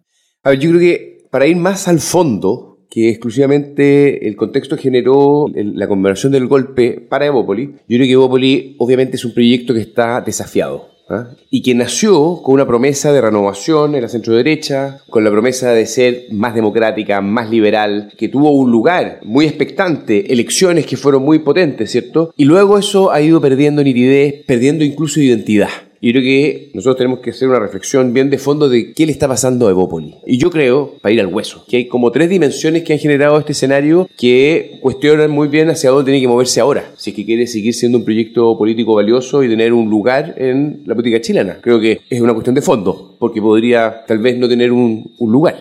A 0.42 0.48
ver, 0.48 0.58
yo 0.58 0.70
creo 0.70 0.80
que 0.80 1.28
para 1.30 1.46
ir 1.46 1.56
más 1.58 1.86
al 1.86 2.00
fondo, 2.00 2.86
que 2.88 3.10
exclusivamente 3.10 4.26
el 4.26 4.36
contexto 4.36 4.78
generó 4.78 5.48
la 5.54 5.86
conversión 5.86 6.32
del 6.32 6.46
golpe 6.46 7.06
para 7.10 7.26
Evópoli. 7.26 7.74
Yo 7.86 7.98
creo 7.98 8.06
que 8.06 8.12
Evópoli 8.12 8.76
obviamente 8.78 9.16
es 9.16 9.24
un 9.26 9.34
proyecto 9.34 9.74
que 9.74 9.80
está 9.80 10.22
desafiado. 10.22 10.89
¿Ah? 11.10 11.28
y 11.50 11.62
que 11.62 11.74
nació 11.74 12.40
con 12.42 12.54
una 12.54 12.66
promesa 12.66 13.12
de 13.12 13.20
renovación 13.20 13.94
en 13.94 14.02
la 14.02 14.08
centro 14.08 14.34
derecha, 14.34 15.00
con 15.10 15.24
la 15.24 15.30
promesa 15.30 15.72
de 15.72 15.86
ser 15.86 16.26
más 16.30 16.54
democrática, 16.54 17.20
más 17.20 17.50
liberal, 17.50 18.12
que 18.16 18.28
tuvo 18.28 18.50
un 18.52 18.70
lugar 18.70 19.20
muy 19.24 19.46
expectante, 19.46 20.32
elecciones 20.32 20.86
que 20.86 20.96
fueron 20.96 21.24
muy 21.24 21.40
potentes, 21.40 21.90
¿cierto? 21.90 22.32
Y 22.36 22.44
luego 22.44 22.78
eso 22.78 23.10
ha 23.10 23.20
ido 23.20 23.40
perdiendo 23.40 23.82
nitidez, 23.82 24.44
perdiendo 24.46 24.84
incluso 24.84 25.20
identidad. 25.20 25.68
Y 26.00 26.12
creo 26.12 26.22
que 26.22 26.70
nosotros 26.72 26.96
tenemos 26.96 27.18
que 27.20 27.30
hacer 27.30 27.48
una 27.48 27.58
reflexión 27.58 28.14
bien 28.14 28.30
de 28.30 28.38
fondo 28.38 28.68
de 28.68 28.92
qué 28.92 29.04
le 29.04 29.12
está 29.12 29.28
pasando 29.28 29.68
a 29.68 29.70
Evópoli. 29.70 30.14
Y 30.26 30.38
yo 30.38 30.50
creo, 30.50 30.94
para 31.02 31.12
ir 31.12 31.20
al 31.20 31.26
hueso, 31.26 31.64
que 31.68 31.76
hay 31.76 31.88
como 31.88 32.10
tres 32.10 32.30
dimensiones 32.30 32.84
que 32.84 32.94
han 32.94 32.98
generado 32.98 33.38
este 33.38 33.52
escenario 33.52 34.08
que 34.16 34.78
cuestionan 34.80 35.30
muy 35.30 35.48
bien 35.48 35.68
hacia 35.68 35.90
dónde 35.90 36.10
tiene 36.10 36.20
que 36.22 36.28
moverse 36.28 36.60
ahora, 36.60 36.90
si 36.96 37.10
es 37.10 37.16
que 37.16 37.26
quiere 37.26 37.46
seguir 37.46 37.74
siendo 37.74 37.98
un 37.98 38.04
proyecto 38.04 38.56
político 38.56 38.94
valioso 38.94 39.44
y 39.44 39.48
tener 39.48 39.74
un 39.74 39.90
lugar 39.90 40.34
en 40.38 40.82
la 40.86 40.94
política 40.94 41.20
chilena. 41.20 41.58
Creo 41.60 41.78
que 41.78 42.00
es 42.08 42.20
una 42.20 42.32
cuestión 42.32 42.54
de 42.54 42.62
fondo, 42.62 43.16
porque 43.18 43.42
podría 43.42 44.04
tal 44.06 44.18
vez 44.18 44.38
no 44.38 44.48
tener 44.48 44.72
un, 44.72 45.12
un 45.18 45.32
lugar. 45.32 45.60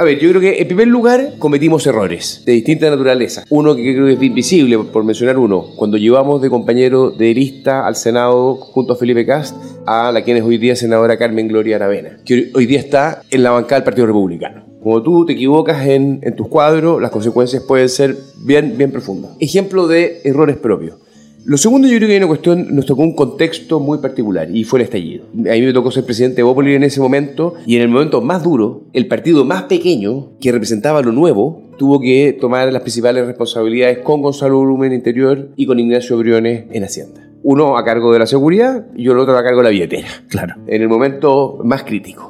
A 0.00 0.02
ver, 0.02 0.18
yo 0.18 0.30
creo 0.30 0.40
que 0.40 0.62
en 0.62 0.66
primer 0.66 0.88
lugar 0.88 1.34
cometimos 1.38 1.86
errores 1.86 2.42
de 2.46 2.52
distinta 2.52 2.88
naturaleza. 2.88 3.44
Uno 3.50 3.76
que 3.76 3.82
creo 3.82 4.06
que 4.06 4.14
es 4.14 4.22
invisible, 4.22 4.78
por 4.78 5.04
mencionar 5.04 5.36
uno, 5.36 5.62
cuando 5.76 5.98
llevamos 5.98 6.40
de 6.40 6.48
compañero 6.48 7.10
de 7.10 7.34
lista 7.34 7.86
al 7.86 7.96
Senado 7.96 8.54
junto 8.54 8.94
a 8.94 8.96
Felipe 8.96 9.26
Cast 9.26 9.54
a 9.84 10.10
la 10.10 10.22
quien 10.24 10.38
es 10.38 10.42
hoy 10.42 10.56
día 10.56 10.74
senadora 10.74 11.18
Carmen 11.18 11.48
Gloria 11.48 11.76
Aravena, 11.76 12.16
que 12.24 12.50
hoy 12.54 12.64
día 12.64 12.78
está 12.78 13.20
en 13.30 13.42
la 13.42 13.50
bancada 13.50 13.74
del 13.74 13.84
Partido 13.84 14.06
Republicano. 14.06 14.64
Como 14.82 15.02
tú 15.02 15.26
te 15.26 15.34
equivocas 15.34 15.86
en, 15.86 16.20
en 16.22 16.34
tus 16.34 16.48
cuadros, 16.48 17.02
las 17.02 17.10
consecuencias 17.10 17.62
pueden 17.64 17.90
ser 17.90 18.16
bien, 18.38 18.78
bien 18.78 18.90
profundas. 18.92 19.32
Ejemplo 19.38 19.86
de 19.86 20.22
errores 20.24 20.56
propios. 20.56 20.94
Lo 21.44 21.56
segundo, 21.56 21.88
yo 21.88 21.96
creo 21.96 22.06
que 22.06 22.14
hay 22.14 22.18
una 22.18 22.26
cuestión, 22.26 22.74
nos 22.74 22.86
tocó 22.86 23.02
un 23.02 23.14
contexto 23.14 23.80
muy 23.80 23.98
particular 23.98 24.48
y 24.54 24.64
fue 24.64 24.80
el 24.80 24.84
estallido. 24.84 25.24
A 25.32 25.54
mí 25.54 25.62
me 25.62 25.72
tocó 25.72 25.90
ser 25.90 26.04
presidente 26.04 26.36
de 26.36 26.42
Bópoli 26.42 26.74
en 26.74 26.84
ese 26.84 27.00
momento 27.00 27.54
y 27.66 27.76
en 27.76 27.82
el 27.82 27.88
momento 27.88 28.20
más 28.20 28.42
duro, 28.42 28.82
el 28.92 29.06
partido 29.06 29.44
más 29.44 29.62
pequeño 29.64 30.28
que 30.40 30.52
representaba 30.52 31.00
lo 31.02 31.12
nuevo 31.12 31.62
tuvo 31.78 31.98
que 31.98 32.36
tomar 32.38 32.70
las 32.70 32.82
principales 32.82 33.26
responsabilidades 33.26 33.98
con 33.98 34.20
Gonzalo 34.20 34.60
Blumen 34.60 34.92
Interior 34.92 35.48
y 35.56 35.64
con 35.64 35.78
Ignacio 35.78 36.18
Briones 36.18 36.66
en 36.72 36.84
Hacienda. 36.84 37.26
Uno 37.42 37.78
a 37.78 37.84
cargo 37.86 38.12
de 38.12 38.18
la 38.18 38.26
seguridad 38.26 38.86
y 38.94 39.04
el 39.08 39.18
otro 39.18 39.36
a 39.36 39.42
cargo 39.42 39.60
de 39.60 39.64
la 39.64 39.70
billetera. 39.70 40.08
Claro. 40.28 40.56
En 40.66 40.82
el 40.82 40.88
momento 40.90 41.58
más 41.64 41.84
crítico. 41.84 42.29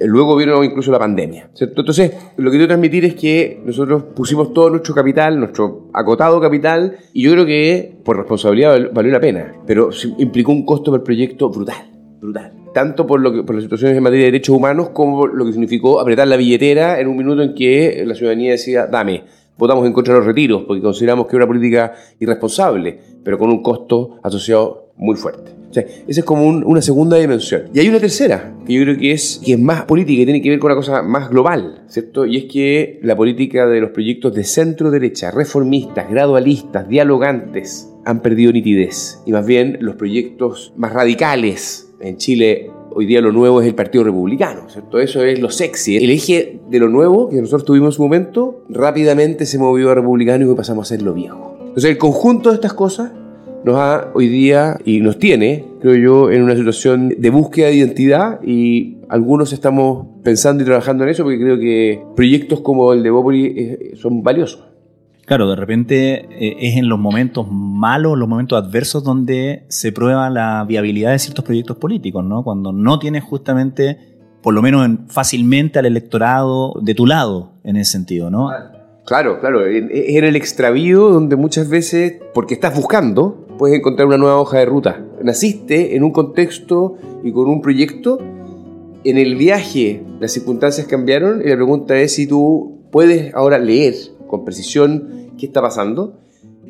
Luego 0.00 0.36
vino 0.36 0.62
incluso 0.62 0.90
la 0.90 0.98
pandemia. 0.98 1.50
¿cierto? 1.54 1.80
Entonces, 1.80 2.12
lo 2.36 2.50
que 2.50 2.56
quiero 2.56 2.68
transmitir 2.68 3.04
es 3.04 3.14
que 3.14 3.60
nosotros 3.64 4.04
pusimos 4.14 4.52
todo 4.52 4.70
nuestro 4.70 4.94
capital, 4.94 5.38
nuestro 5.38 5.88
acotado 5.92 6.40
capital, 6.40 6.96
y 7.12 7.22
yo 7.22 7.32
creo 7.32 7.46
que 7.46 7.96
por 8.04 8.16
responsabilidad 8.16 8.90
valió 8.92 9.12
la 9.12 9.20
pena, 9.20 9.54
pero 9.66 9.90
implicó 10.18 10.52
un 10.52 10.64
costo 10.64 10.90
para 10.90 11.00
el 11.00 11.04
proyecto 11.04 11.48
brutal, 11.50 11.90
brutal. 12.20 12.52
Tanto 12.72 13.06
por, 13.06 13.20
lo 13.20 13.32
que, 13.32 13.42
por 13.42 13.54
las 13.54 13.64
situaciones 13.64 13.96
en 13.96 14.02
materia 14.02 14.26
de 14.26 14.32
derechos 14.32 14.54
humanos 14.54 14.90
como 14.90 15.26
lo 15.26 15.44
que 15.44 15.52
significó 15.52 16.00
apretar 16.00 16.28
la 16.28 16.36
billetera 16.36 17.00
en 17.00 17.08
un 17.08 17.16
minuto 17.16 17.42
en 17.42 17.54
que 17.54 18.04
la 18.06 18.14
ciudadanía 18.14 18.52
decía, 18.52 18.86
dame, 18.86 19.24
votamos 19.56 19.84
en 19.86 19.92
contra 19.92 20.14
de 20.14 20.20
los 20.20 20.26
retiros, 20.26 20.62
porque 20.64 20.82
consideramos 20.82 21.26
que 21.26 21.36
era 21.36 21.44
una 21.44 21.52
política 21.52 21.94
irresponsable, 22.20 22.98
pero 23.24 23.38
con 23.38 23.50
un 23.50 23.62
costo 23.62 24.20
asociado 24.22 24.92
muy 24.96 25.16
fuerte. 25.16 25.57
O 25.68 25.78
esa 25.78 26.20
es 26.20 26.24
como 26.24 26.46
una 26.46 26.82
segunda 26.82 27.16
dimensión. 27.16 27.64
Y 27.74 27.80
hay 27.80 27.88
una 27.88 28.00
tercera, 28.00 28.54
que 28.66 28.72
yo 28.72 28.82
creo 28.82 28.96
que 28.96 29.12
es, 29.12 29.40
que 29.44 29.52
es 29.52 29.60
más 29.60 29.84
política 29.84 30.22
y 30.22 30.24
tiene 30.24 30.42
que 30.42 30.50
ver 30.50 30.58
con 30.58 30.70
una 30.70 30.76
cosa 30.76 31.02
más 31.02 31.30
global, 31.30 31.84
¿cierto? 31.88 32.26
Y 32.26 32.36
es 32.38 32.44
que 32.44 32.98
la 33.02 33.16
política 33.16 33.66
de 33.66 33.80
los 33.80 33.90
proyectos 33.90 34.34
de 34.34 34.44
centro-derecha, 34.44 35.30
reformistas, 35.30 36.10
gradualistas, 36.10 36.88
dialogantes, 36.88 37.92
han 38.04 38.22
perdido 38.22 38.52
nitidez. 38.52 39.20
Y 39.26 39.32
más 39.32 39.46
bien 39.46 39.76
los 39.80 39.96
proyectos 39.96 40.72
más 40.76 40.92
radicales 40.92 41.90
en 42.00 42.16
Chile 42.16 42.70
hoy 42.90 43.06
día 43.06 43.20
lo 43.20 43.32
nuevo 43.32 43.60
es 43.60 43.66
el 43.68 43.74
Partido 43.74 44.04
Republicano, 44.04 44.68
¿cierto? 44.68 44.98
Eso 44.98 45.22
es 45.22 45.38
lo 45.38 45.50
sexy. 45.50 45.98
El 45.98 46.10
eje 46.10 46.60
de 46.68 46.78
lo 46.78 46.88
nuevo 46.88 47.28
que 47.28 47.36
nosotros 47.36 47.64
tuvimos 47.64 47.96
su 47.96 48.02
momento 48.02 48.64
rápidamente 48.68 49.46
se 49.46 49.58
movió 49.58 49.90
a 49.90 49.94
republicano 49.94 50.50
y 50.50 50.54
pasamos 50.54 50.90
a 50.90 50.96
ser 50.96 51.02
lo 51.02 51.14
viejo. 51.14 51.56
Entonces 51.60 51.90
el 51.90 51.98
conjunto 51.98 52.48
de 52.48 52.56
estas 52.56 52.72
cosas 52.72 53.12
nos 53.64 53.76
ha 53.76 54.10
hoy 54.14 54.28
día 54.28 54.78
y 54.84 55.00
nos 55.00 55.18
tiene, 55.18 55.64
creo 55.80 55.96
yo, 55.96 56.30
en 56.30 56.42
una 56.42 56.56
situación 56.56 57.14
de 57.16 57.30
búsqueda 57.30 57.68
de 57.68 57.74
identidad 57.74 58.40
y 58.42 58.98
algunos 59.08 59.52
estamos 59.52 60.06
pensando 60.22 60.62
y 60.62 60.66
trabajando 60.66 61.04
en 61.04 61.10
eso 61.10 61.22
porque 61.22 61.40
creo 61.40 61.58
que 61.58 62.02
proyectos 62.14 62.60
como 62.60 62.92
el 62.92 63.02
de 63.02 63.10
Bopoli 63.10 63.44
eh, 63.46 63.92
son 63.96 64.22
valiosos. 64.22 64.64
Claro, 65.24 65.50
de 65.50 65.56
repente 65.56 66.26
eh, 66.30 66.56
es 66.60 66.76
en 66.76 66.88
los 66.88 66.98
momentos 66.98 67.46
malos, 67.50 68.16
los 68.16 68.28
momentos 68.28 68.62
adversos 68.62 69.04
donde 69.04 69.64
se 69.68 69.92
prueba 69.92 70.30
la 70.30 70.64
viabilidad 70.66 71.12
de 71.12 71.18
ciertos 71.18 71.44
proyectos 71.44 71.76
políticos, 71.76 72.24
¿no? 72.24 72.42
Cuando 72.42 72.72
no 72.72 72.98
tienes 72.98 73.24
justamente, 73.24 73.98
por 74.42 74.54
lo 74.54 74.62
menos 74.62 74.88
fácilmente 75.08 75.78
al 75.78 75.84
electorado 75.84 76.74
de 76.80 76.94
tu 76.94 77.04
lado 77.04 77.52
en 77.62 77.76
ese 77.76 77.92
sentido, 77.92 78.30
¿no? 78.30 78.48
Claro, 79.04 79.40
claro, 79.40 79.66
en 79.66 80.24
el 80.24 80.36
extravío 80.36 81.08
donde 81.08 81.36
muchas 81.36 81.68
veces, 81.70 82.20
porque 82.34 82.52
estás 82.52 82.74
buscando, 82.76 83.47
puedes 83.58 83.76
encontrar 83.76 84.08
una 84.08 84.16
nueva 84.16 84.40
hoja 84.40 84.58
de 84.58 84.64
ruta. 84.64 85.04
Naciste 85.22 85.96
en 85.96 86.04
un 86.04 86.12
contexto 86.12 86.96
y 87.22 87.32
con 87.32 87.48
un 87.48 87.60
proyecto. 87.60 88.18
En 89.04 89.18
el 89.18 89.36
viaje 89.36 90.02
las 90.20 90.32
circunstancias 90.32 90.86
cambiaron 90.86 91.42
y 91.44 91.48
la 91.48 91.56
pregunta 91.56 91.98
es 91.98 92.14
si 92.14 92.26
tú 92.26 92.78
puedes 92.90 93.34
ahora 93.34 93.58
leer 93.58 93.94
con 94.26 94.44
precisión 94.44 95.32
qué 95.36 95.46
está 95.46 95.60
pasando 95.60 96.20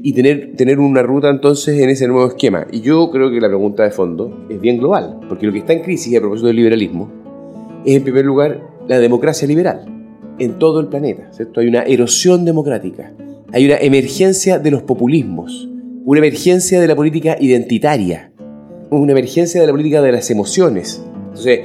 y 0.03 0.13
tener, 0.13 0.55
tener 0.57 0.79
una 0.79 1.03
ruta 1.03 1.29
entonces 1.29 1.81
en 1.81 1.91
ese 1.91 2.09
nuevo 2.09 2.27
esquema. 2.27 2.67
Y 2.73 2.81
yo 2.81 3.11
creo 3.11 3.31
que 3.31 3.41
la 3.41 3.49
pregunta 3.49 3.85
de 3.85 3.91
fondo 3.91 4.47
es 4.49 4.61
bien 4.61 4.79
global, 4.79 5.21
porque 5.29 5.47
lo 5.47 5.53
que 5.53 5.59
está 5.59 5.73
en 5.73 5.83
crisis 5.83 6.17
a 6.17 6.21
propósito 6.21 6.49
del 6.49 6.57
liberalismo 6.57 7.11
es 7.85 7.97
en 7.97 8.03
primer 8.03 8.25
lugar 8.25 8.63
la 8.87 8.99
democracia 8.99 9.47
liberal 9.47 9.85
en 10.39 10.59
todo 10.59 10.81
el 10.81 10.89
planeta. 10.89 11.33
¿cierto? 11.33 11.61
Hay 11.61 11.69
una 11.69 11.83
erosión 11.83 12.45
democrática, 12.45 13.13
hay 13.53 13.67
una 13.67 13.77
emergencia 13.77 14.59
de 14.59 14.71
los 14.71 14.83
populismos 14.83 15.69
una 16.09 16.21
emergencia 16.21 16.81
de 16.81 16.87
la 16.87 16.97
política 16.97 17.37
identitaria, 17.39 18.33
una 18.89 19.13
emergencia 19.13 19.61
de 19.61 19.67
la 19.67 19.75
política 19.75 20.01
de 20.01 20.11
las 20.11 20.31
emociones. 20.31 21.05
Entonces, 21.27 21.61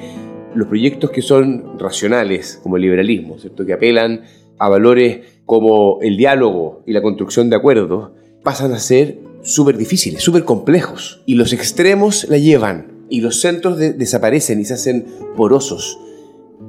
los 0.53 0.67
proyectos 0.67 1.11
que 1.11 1.21
son 1.21 1.79
racionales, 1.79 2.59
como 2.61 2.75
el 2.75 2.81
liberalismo, 2.81 3.39
¿cierto? 3.39 3.65
que 3.65 3.71
apelan 3.71 4.23
a 4.59 4.67
valores 4.67 5.21
como 5.45 5.99
el 6.01 6.17
diálogo 6.17 6.83
y 6.85 6.91
la 6.91 7.01
construcción 7.01 7.49
de 7.49 7.55
acuerdos, 7.55 8.11
pasan 8.43 8.73
a 8.73 8.79
ser 8.79 9.17
súper 9.43 9.77
difíciles, 9.77 10.21
súper 10.21 10.43
complejos. 10.43 11.23
Y 11.25 11.35
los 11.35 11.53
extremos 11.53 12.27
la 12.27 12.37
llevan 12.37 13.05
y 13.07 13.21
los 13.21 13.39
centros 13.39 13.77
desaparecen 13.77 14.59
y 14.59 14.65
se 14.65 14.73
hacen 14.73 15.05
porosos. 15.37 15.97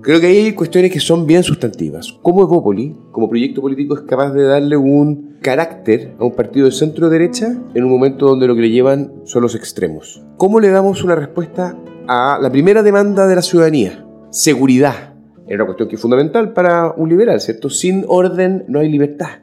Creo 0.02 0.20
que 0.20 0.26
hay 0.26 0.52
cuestiones 0.52 0.92
que 0.92 1.00
son 1.00 1.26
bien 1.26 1.42
sustantivas. 1.42 2.12
¿Cómo 2.22 2.42
Evópoli, 2.42 2.94
como 3.10 3.28
proyecto 3.28 3.62
político, 3.62 3.94
es 3.94 4.02
capaz 4.02 4.32
de 4.32 4.44
darle 4.44 4.76
un 4.76 5.38
carácter 5.40 6.14
a 6.18 6.24
un 6.24 6.32
partido 6.32 6.66
de 6.66 6.72
centro-derecha 6.72 7.56
en 7.74 7.84
un 7.84 7.90
momento 7.90 8.26
donde 8.26 8.46
lo 8.46 8.54
que 8.54 8.62
le 8.62 8.70
llevan 8.70 9.12
son 9.24 9.42
los 9.42 9.54
extremos? 9.54 10.22
¿Cómo 10.36 10.60
le 10.60 10.68
damos 10.68 11.02
una 11.02 11.14
respuesta 11.14 11.78
a 12.06 12.38
la 12.40 12.50
primera 12.50 12.82
demanda 12.82 13.26
de 13.26 13.36
la 13.36 13.42
ciudadanía? 13.42 14.06
Seguridad. 14.30 15.14
Era 15.46 15.56
una 15.56 15.66
cuestión 15.66 15.88
que 15.88 15.96
es 15.96 16.02
fundamental 16.02 16.52
para 16.52 16.92
un 16.92 17.08
liberal, 17.08 17.40
¿cierto? 17.40 17.70
Sin 17.70 18.04
orden 18.06 18.64
no 18.68 18.80
hay 18.80 18.88
libertad. 18.88 19.40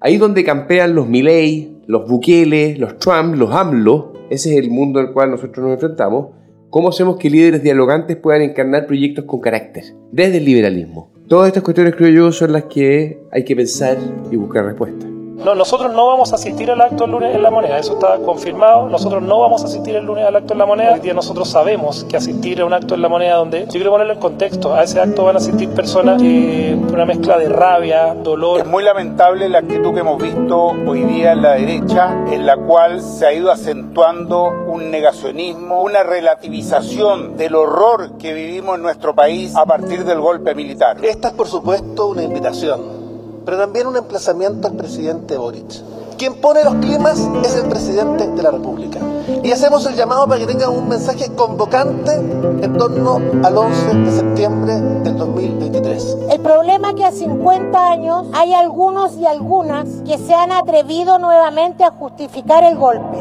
Ahí 0.00 0.16
donde 0.16 0.42
campean 0.42 0.94
los 0.94 1.08
Milley, 1.08 1.76
los 1.86 2.08
Bukele, 2.08 2.76
los 2.76 2.98
Trump, 2.98 3.36
los 3.36 3.52
AMLO, 3.52 4.12
ese 4.30 4.52
es 4.52 4.64
el 4.64 4.70
mundo 4.70 4.98
al 4.98 5.12
cual 5.12 5.30
nosotros 5.30 5.64
nos 5.64 5.74
enfrentamos 5.74 6.41
¿Cómo 6.72 6.88
hacemos 6.88 7.18
que 7.18 7.28
líderes 7.28 7.62
dialogantes 7.62 8.16
puedan 8.16 8.40
encarnar 8.40 8.86
proyectos 8.86 9.26
con 9.26 9.40
carácter? 9.40 9.84
Desde 10.10 10.38
el 10.38 10.46
liberalismo. 10.46 11.12
Todas 11.28 11.48
estas 11.48 11.62
cuestiones, 11.62 11.94
creo 11.94 12.08
yo, 12.08 12.32
son 12.32 12.50
las 12.52 12.64
que 12.64 13.20
hay 13.30 13.44
que 13.44 13.54
pensar 13.54 13.98
y 14.30 14.36
buscar 14.36 14.64
respuestas. 14.64 15.06
No, 15.34 15.56
nosotros 15.56 15.92
no 15.92 16.06
vamos 16.06 16.32
a 16.32 16.36
asistir 16.36 16.70
al 16.70 16.80
acto 16.80 17.04
el 17.04 17.10
lunes 17.10 17.34
en 17.34 17.42
la 17.42 17.50
moneda, 17.50 17.76
eso 17.78 17.94
está 17.94 18.16
confirmado. 18.18 18.88
Nosotros 18.88 19.22
no 19.22 19.40
vamos 19.40 19.62
a 19.62 19.64
asistir 19.66 19.96
el 19.96 20.04
lunes 20.04 20.24
al 20.24 20.36
acto 20.36 20.52
en 20.52 20.58
la 20.58 20.66
moneda. 20.66 20.92
Hoy 20.94 21.00
día 21.00 21.14
nosotros 21.14 21.48
sabemos 21.48 22.04
que 22.04 22.16
asistir 22.16 22.60
a 22.60 22.64
un 22.64 22.72
acto 22.72 22.94
en 22.94 23.02
la 23.02 23.08
moneda 23.08 23.36
donde, 23.36 23.64
yo 23.64 23.70
quiero 23.72 23.90
ponerlo 23.90 24.12
en 24.12 24.20
contexto, 24.20 24.72
a 24.72 24.84
ese 24.84 25.00
acto 25.00 25.24
van 25.24 25.34
a 25.34 25.38
asistir 25.38 25.70
personas 25.70 26.22
que 26.22 26.78
una 26.92 27.04
mezcla 27.04 27.38
de 27.38 27.48
rabia, 27.48 28.14
dolor. 28.14 28.60
Es 28.60 28.66
muy 28.66 28.84
lamentable 28.84 29.48
la 29.48 29.58
actitud 29.58 29.92
que 29.92 30.00
hemos 30.00 30.22
visto 30.22 30.74
hoy 30.86 31.02
día 31.04 31.32
en 31.32 31.42
la 31.42 31.54
derecha, 31.54 32.24
en 32.30 32.46
la 32.46 32.56
cual 32.56 33.00
se 33.02 33.26
ha 33.26 33.32
ido 33.32 33.50
acentuando 33.50 34.48
un 34.68 34.92
negacionismo, 34.92 35.82
una 35.82 36.04
relativización 36.04 37.36
del 37.36 37.56
horror 37.56 38.16
que 38.18 38.32
vivimos 38.32 38.76
en 38.76 38.82
nuestro 38.82 39.14
país 39.14 39.56
a 39.56 39.66
partir 39.66 40.04
del 40.04 40.20
golpe 40.20 40.54
militar. 40.54 40.98
Esta 41.02 41.28
es 41.28 41.34
por 41.34 41.48
supuesto 41.48 42.06
una 42.06 42.22
invitación 42.22 43.01
pero 43.44 43.58
también 43.58 43.86
un 43.86 43.96
emplazamiento 43.96 44.68
al 44.68 44.74
presidente 44.74 45.36
Boric. 45.36 45.82
Quien 46.18 46.34
pone 46.34 46.62
los 46.62 46.74
climas 46.76 47.18
es 47.44 47.56
el 47.56 47.68
presidente 47.68 48.28
de 48.28 48.42
la 48.42 48.52
República. 48.52 49.00
Y 49.42 49.50
hacemos 49.50 49.84
el 49.86 49.96
llamado 49.96 50.26
para 50.28 50.38
que 50.38 50.46
tenga 50.46 50.68
un 50.68 50.88
mensaje 50.88 51.30
convocante 51.34 52.12
en 52.14 52.76
torno 52.76 53.20
al 53.42 53.56
11 53.56 53.94
de 53.94 54.12
septiembre 54.12 54.80
del 55.02 55.16
2023. 55.16 56.16
El 56.30 56.40
problema 56.40 56.90
es 56.90 56.94
que 56.94 57.04
a 57.04 57.12
50 57.12 57.90
años 57.90 58.26
hay 58.34 58.52
algunos 58.54 59.16
y 59.16 59.26
algunas 59.26 59.88
que 60.06 60.18
se 60.18 60.34
han 60.34 60.52
atrevido 60.52 61.18
nuevamente 61.18 61.82
a 61.82 61.90
justificar 61.90 62.62
el 62.62 62.76
golpe. 62.76 63.18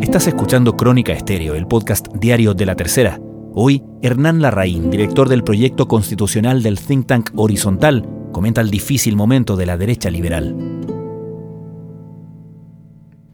Estás 0.00 0.26
escuchando 0.26 0.76
Crónica 0.76 1.14
Estéreo, 1.14 1.54
el 1.54 1.66
podcast 1.66 2.08
diario 2.08 2.52
de 2.52 2.66
la 2.66 2.76
tercera. 2.76 3.18
Hoy, 3.54 3.82
Hernán 4.02 4.42
Larraín, 4.42 4.90
director 4.90 5.30
del 5.30 5.42
proyecto 5.42 5.88
constitucional 5.88 6.62
del 6.62 6.78
think 6.78 7.06
tank 7.06 7.30
Horizontal, 7.34 8.06
comenta 8.36 8.60
el 8.60 8.70
difícil 8.70 9.16
momento 9.16 9.56
de 9.56 9.64
la 9.64 9.78
derecha 9.78 10.10
liberal. 10.10 10.54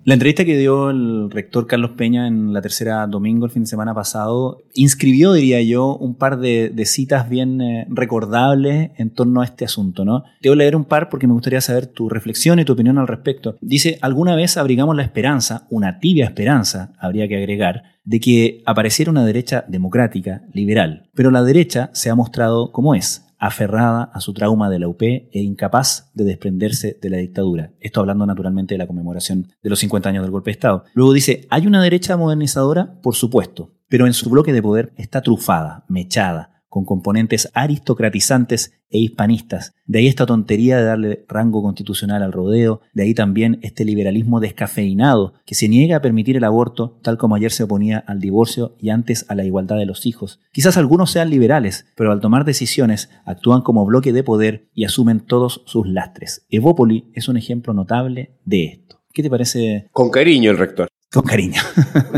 La 0.05 0.15
entrevista 0.15 0.45
que 0.45 0.57
dio 0.57 0.91
el 0.91 1.29
rector 1.29 1.67
Carlos 1.67 1.91
Peña 1.97 2.29
en 2.29 2.53
la 2.53 2.63
tercera 2.63 3.05
domingo 3.09 3.45
el 3.45 3.51
fin 3.51 3.65
de 3.65 3.69
semana 3.69 3.95
pasado 3.95 4.59
inscribió, 4.75 5.33
diría 5.33 5.61
yo, 5.61 5.97
un 5.97 6.15
par 6.15 6.39
de, 6.39 6.73
citas 6.87 7.29
bien 7.29 7.61
eh, 7.61 7.85
recordables 7.89 8.93
en 8.97 9.11
torno 9.11 9.41
a 9.41 9.45
este 9.45 9.65
asunto. 9.65 10.05
¿no? 10.05 10.23
Te 10.41 10.49
voy 10.49 10.55
a 10.55 10.59
leer 10.59 10.77
un 10.77 10.85
par 10.85 11.09
porque 11.09 11.27
me 11.27 11.33
gustaría 11.33 11.61
saber 11.61 11.89
tu 11.89 12.09
reflexión 12.09 12.61
y 12.61 12.65
tu 12.65 12.75
opinión 12.75 12.99
al 12.99 13.09
respecto. 13.09 13.57
Dice, 13.61 13.99
alguna 14.03 14.37
vez 14.37 14.57
abrigamos 14.57 14.95
la 14.95 15.03
esperanza, 15.03 15.67
una 15.69 15.99
tibia 15.99 16.27
esperanza, 16.27 16.93
habría 17.01 17.27
que 17.27 17.39
agregar, 17.39 17.83
de 18.05 18.21
que 18.21 18.63
apareciera 18.67 19.11
una 19.11 19.27
derecha 19.27 19.65
democrática, 19.67 20.43
liberal. 20.53 21.11
Pero 21.13 21.33
la 21.33 21.43
derecha 21.43 21.91
se 21.93 22.09
ha 22.09 22.15
mostrado 22.15 22.71
como 22.71 22.95
es, 22.95 23.32
aferrada 23.43 24.05
a 24.15 24.21
su 24.21 24.33
trauma 24.33 24.71
de 24.71 24.79
la 24.79 24.87
UP 24.87 25.03
e 25.03 25.29
incapaz 25.33 26.13
de 26.15 26.23
desprenderse 26.23 26.97
de 27.03 27.11
la 27.11 27.17
dictadura. 27.17 27.73
Esto 27.81 27.99
hablando 27.99 28.25
naturalmente 28.25 28.75
de 28.75 28.79
la 28.79 28.87
conmemoración 28.87 29.49
de 29.61 29.69
los 29.69 29.81
50 29.81 30.09
años 30.09 30.23
del 30.23 30.31
golpe 30.31 30.51
de 30.51 30.53
Estado. 30.53 30.85
Luego 30.95 31.13
dice, 31.13 31.49
¿hay 31.51 31.67
una 31.67 31.83
derecha 31.83 32.17
modernizadora? 32.17 33.01
Por 33.03 33.17
supuesto, 33.17 33.73
pero 33.89 34.07
en 34.07 34.13
su 34.13 34.31
bloque 34.31 34.53
de 34.53 34.63
poder 34.63 34.93
está 34.97 35.23
trufada, 35.23 35.85
mechada, 35.89 36.52
con 36.73 36.87
componentes 36.87 37.51
aristocratizantes 37.53 38.73
e 38.89 38.99
hispanistas. 38.99 39.75
De 39.85 39.99
ahí 39.99 40.07
esta 40.07 40.25
tontería 40.25 40.79
de 40.79 40.85
darle 40.85 41.25
rango 41.29 41.63
constitucional 41.63 42.23
al 42.23 42.33
rodeo, 42.33 42.81
de 42.95 43.03
ahí 43.03 43.13
también 43.13 43.59
este 43.61 43.85
liberalismo 43.85 44.41
descafeinado 44.41 45.35
que 45.45 45.55
se 45.55 45.69
niega 45.69 45.99
a 45.99 46.01
permitir 46.01 46.39
el 46.39 46.45
aborto 46.45 46.99
tal 47.03 47.19
como 47.19 47.35
ayer 47.35 47.53
se 47.53 47.65
oponía 47.65 48.03
al 48.07 48.21
divorcio 48.21 48.75
y 48.79 48.89
antes 48.89 49.27
a 49.29 49.35
la 49.35 49.45
igualdad 49.45 49.77
de 49.77 49.85
los 49.85 50.07
hijos. 50.07 50.41
Quizás 50.51 50.79
algunos 50.79 51.11
sean 51.11 51.29
liberales, 51.29 51.85
pero 51.95 52.11
al 52.11 52.21
tomar 52.21 52.47
decisiones 52.47 53.11
actúan 53.27 53.61
como 53.61 53.85
bloque 53.85 54.15
de 54.15 54.25
poder 54.25 54.71
y 54.73 54.87
asumen 54.87 55.21
todos 55.21 55.61
sus 55.67 55.87
lastres. 55.87 56.47
Evópoli 56.49 57.13
es 57.13 57.29
un 57.29 57.37
ejemplo 57.37 57.75
notable 57.75 58.39
de 58.47 58.65
esto. 58.65 59.03
¿Qué 59.13 59.23
te 59.23 59.29
parece? 59.29 59.89
Con 59.93 60.09
cariño 60.09 60.51
el 60.51 60.57
rector. 60.57 60.89
Con 61.13 61.25
cariño. 61.25 61.61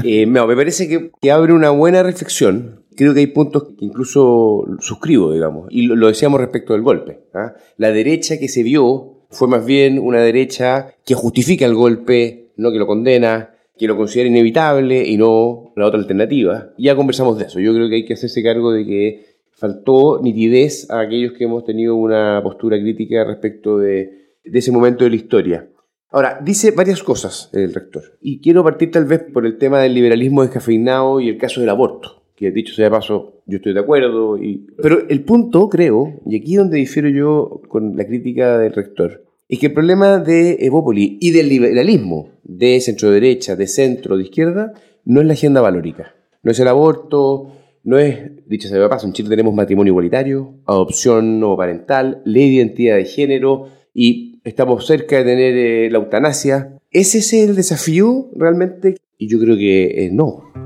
Eh, 0.04 0.26
me 0.26 0.56
parece 0.56 0.86
que, 0.86 1.10
que 1.20 1.30
abre 1.32 1.52
una 1.54 1.70
buena 1.70 2.02
reflexión 2.02 2.83
creo 2.96 3.14
que 3.14 3.20
hay 3.20 3.26
puntos 3.28 3.64
que 3.78 3.84
incluso 3.84 4.64
suscribo, 4.80 5.32
digamos, 5.32 5.66
y 5.70 5.86
lo, 5.86 6.06
decíamos 6.06 6.40
respecto 6.40 6.72
del 6.72 6.82
golpe. 6.82 7.20
¿ah? 7.34 7.54
La 7.76 7.92
derecha 7.92 8.38
que 8.38 8.48
se 8.48 8.62
vio 8.62 9.26
fue 9.30 9.48
más 9.48 9.64
bien 9.64 9.98
una 9.98 10.20
derecha 10.20 10.94
que 11.04 11.14
justifica 11.14 11.66
el 11.66 11.74
golpe, 11.74 12.52
no 12.56 12.70
que 12.72 12.78
lo 12.78 12.86
condena, 12.86 13.54
que 13.76 13.88
lo 13.88 13.96
considera 13.96 14.28
inevitable 14.28 15.06
y 15.08 15.16
no 15.16 15.72
la 15.76 15.86
otra 15.86 15.98
alternativa. 15.98 16.70
Ya 16.78 16.94
conversamos 16.94 17.38
de 17.38 17.46
eso. 17.46 17.60
Yo 17.60 17.74
creo 17.74 17.88
que 17.88 17.96
hay 17.96 18.04
que 18.04 18.14
hacerse 18.14 18.42
cargo 18.42 18.72
de 18.72 18.86
que 18.86 19.26
faltó 19.52 20.20
nitidez 20.22 20.88
a 20.90 21.00
aquellos 21.00 21.32
que 21.32 21.44
hemos 21.44 21.64
tenido 21.64 21.96
una 21.96 22.40
postura 22.42 22.78
crítica 22.78 23.24
respecto 23.24 23.78
de, 23.78 24.36
de 24.44 24.58
ese 24.58 24.70
momento 24.70 25.04
de 25.04 25.10
la 25.10 25.16
historia. 25.16 25.68
Ahora, 26.10 26.38
dice 26.40 26.70
varias 26.70 27.02
cosas 27.02 27.50
el 27.52 27.74
rector, 27.74 28.18
y 28.20 28.40
quiero 28.40 28.62
partir 28.62 28.92
tal 28.92 29.04
vez 29.04 29.24
por 29.32 29.46
el 29.46 29.58
tema 29.58 29.80
del 29.80 29.94
liberalismo 29.94 30.42
descafeinado 30.42 31.20
y 31.20 31.28
el 31.28 31.38
caso 31.38 31.60
del 31.60 31.70
aborto 31.70 32.23
que 32.36 32.50
dicho 32.50 32.74
sea 32.74 32.86
de 32.86 32.90
paso, 32.90 33.42
yo 33.46 33.56
estoy 33.56 33.74
de 33.74 33.80
acuerdo. 33.80 34.38
Y... 34.38 34.66
Pero 34.80 35.08
el 35.08 35.22
punto, 35.24 35.68
creo, 35.68 36.20
y 36.26 36.36
aquí 36.36 36.52
es 36.52 36.58
donde 36.58 36.78
difiero 36.78 37.08
yo 37.08 37.62
con 37.68 37.96
la 37.96 38.06
crítica 38.06 38.58
del 38.58 38.72
rector, 38.72 39.24
es 39.48 39.58
que 39.58 39.66
el 39.66 39.72
problema 39.72 40.18
de 40.18 40.56
Evópoli 40.60 41.18
y 41.20 41.30
del 41.30 41.48
liberalismo 41.48 42.30
de 42.42 42.80
centro 42.80 43.10
derecha, 43.10 43.56
de 43.56 43.66
centro, 43.66 44.16
de 44.16 44.24
izquierda, 44.24 44.72
no 45.04 45.20
es 45.20 45.26
la 45.26 45.34
agenda 45.34 45.60
valórica. 45.60 46.14
No 46.42 46.50
es 46.50 46.58
el 46.60 46.68
aborto, 46.68 47.52
no 47.84 47.98
es, 47.98 48.46
dicho 48.46 48.68
sea 48.68 48.78
de 48.78 48.88
paso, 48.88 49.06
en 49.06 49.12
Chile 49.12 49.28
tenemos 49.28 49.54
matrimonio 49.54 49.92
igualitario, 49.92 50.54
adopción 50.66 51.38
no 51.40 51.56
parental, 51.56 52.22
ley 52.24 52.48
de 52.48 52.54
identidad 52.56 52.96
de 52.96 53.04
género 53.04 53.68
y 53.92 54.40
estamos 54.44 54.86
cerca 54.86 55.18
de 55.18 55.24
tener 55.24 55.56
eh, 55.56 55.90
la 55.90 55.98
eutanasia. 55.98 56.78
¿Ese 56.90 57.18
es 57.18 57.32
el 57.34 57.54
desafío 57.54 58.30
realmente? 58.34 58.96
Y 59.18 59.28
yo 59.28 59.38
creo 59.38 59.56
que 59.56 60.06
eh, 60.06 60.10
no 60.10 60.63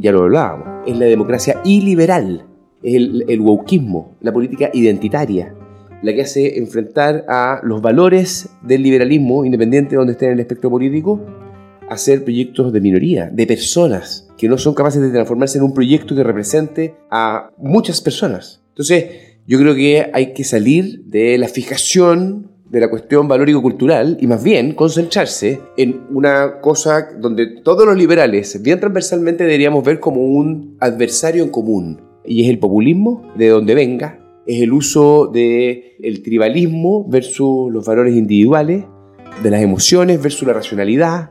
ya 0.00 0.12
lo 0.12 0.22
hablábamos, 0.22 0.86
es 0.86 0.96
la 0.96 1.06
democracia 1.06 1.60
iliberal, 1.64 2.46
es 2.82 2.94
el, 2.94 3.24
el 3.28 3.40
wokismo, 3.40 4.16
la 4.20 4.32
política 4.32 4.70
identitaria, 4.72 5.54
la 6.02 6.12
que 6.12 6.22
hace 6.22 6.58
enfrentar 6.58 7.24
a 7.28 7.60
los 7.62 7.82
valores 7.82 8.50
del 8.62 8.82
liberalismo, 8.82 9.44
independiente 9.44 9.90
de 9.90 9.96
donde 9.96 10.12
esté 10.12 10.26
en 10.26 10.32
el 10.32 10.40
espectro 10.40 10.70
político, 10.70 11.20
hacer 11.88 12.22
proyectos 12.22 12.72
de 12.72 12.80
minoría, 12.80 13.30
de 13.32 13.46
personas 13.46 14.28
que 14.36 14.48
no 14.48 14.58
son 14.58 14.74
capaces 14.74 15.02
de 15.02 15.10
transformarse 15.10 15.58
en 15.58 15.64
un 15.64 15.74
proyecto 15.74 16.14
que 16.14 16.22
represente 16.22 16.94
a 17.10 17.50
muchas 17.56 18.00
personas. 18.00 18.62
Entonces, 18.68 19.06
yo 19.46 19.58
creo 19.58 19.74
que 19.74 20.10
hay 20.12 20.34
que 20.34 20.44
salir 20.44 21.04
de 21.04 21.38
la 21.38 21.48
fijación 21.48 22.52
de 22.70 22.80
la 22.80 22.90
cuestión 22.90 23.28
valórico-cultural 23.28 24.18
y 24.20 24.26
más 24.26 24.42
bien 24.42 24.74
concentrarse 24.74 25.60
en 25.76 26.02
una 26.10 26.60
cosa 26.60 27.08
donde 27.18 27.46
todos 27.62 27.86
los 27.86 27.96
liberales, 27.96 28.60
bien 28.62 28.80
transversalmente, 28.80 29.44
deberíamos 29.44 29.84
ver 29.84 30.00
como 30.00 30.22
un 30.22 30.76
adversario 30.80 31.42
en 31.42 31.50
común. 31.50 32.02
Y 32.24 32.44
es 32.44 32.50
el 32.50 32.58
populismo, 32.58 33.32
de 33.36 33.48
donde 33.48 33.74
venga, 33.74 34.18
es 34.46 34.60
el 34.60 34.72
uso 34.72 35.26
del 35.26 35.82
el 36.00 36.22
tribalismo 36.22 37.06
versus 37.08 37.72
los 37.72 37.86
valores 37.86 38.14
individuales, 38.14 38.84
de 39.42 39.50
las 39.50 39.62
emociones 39.62 40.22
versus 40.22 40.46
la 40.46 40.54
racionalidad. 40.54 41.30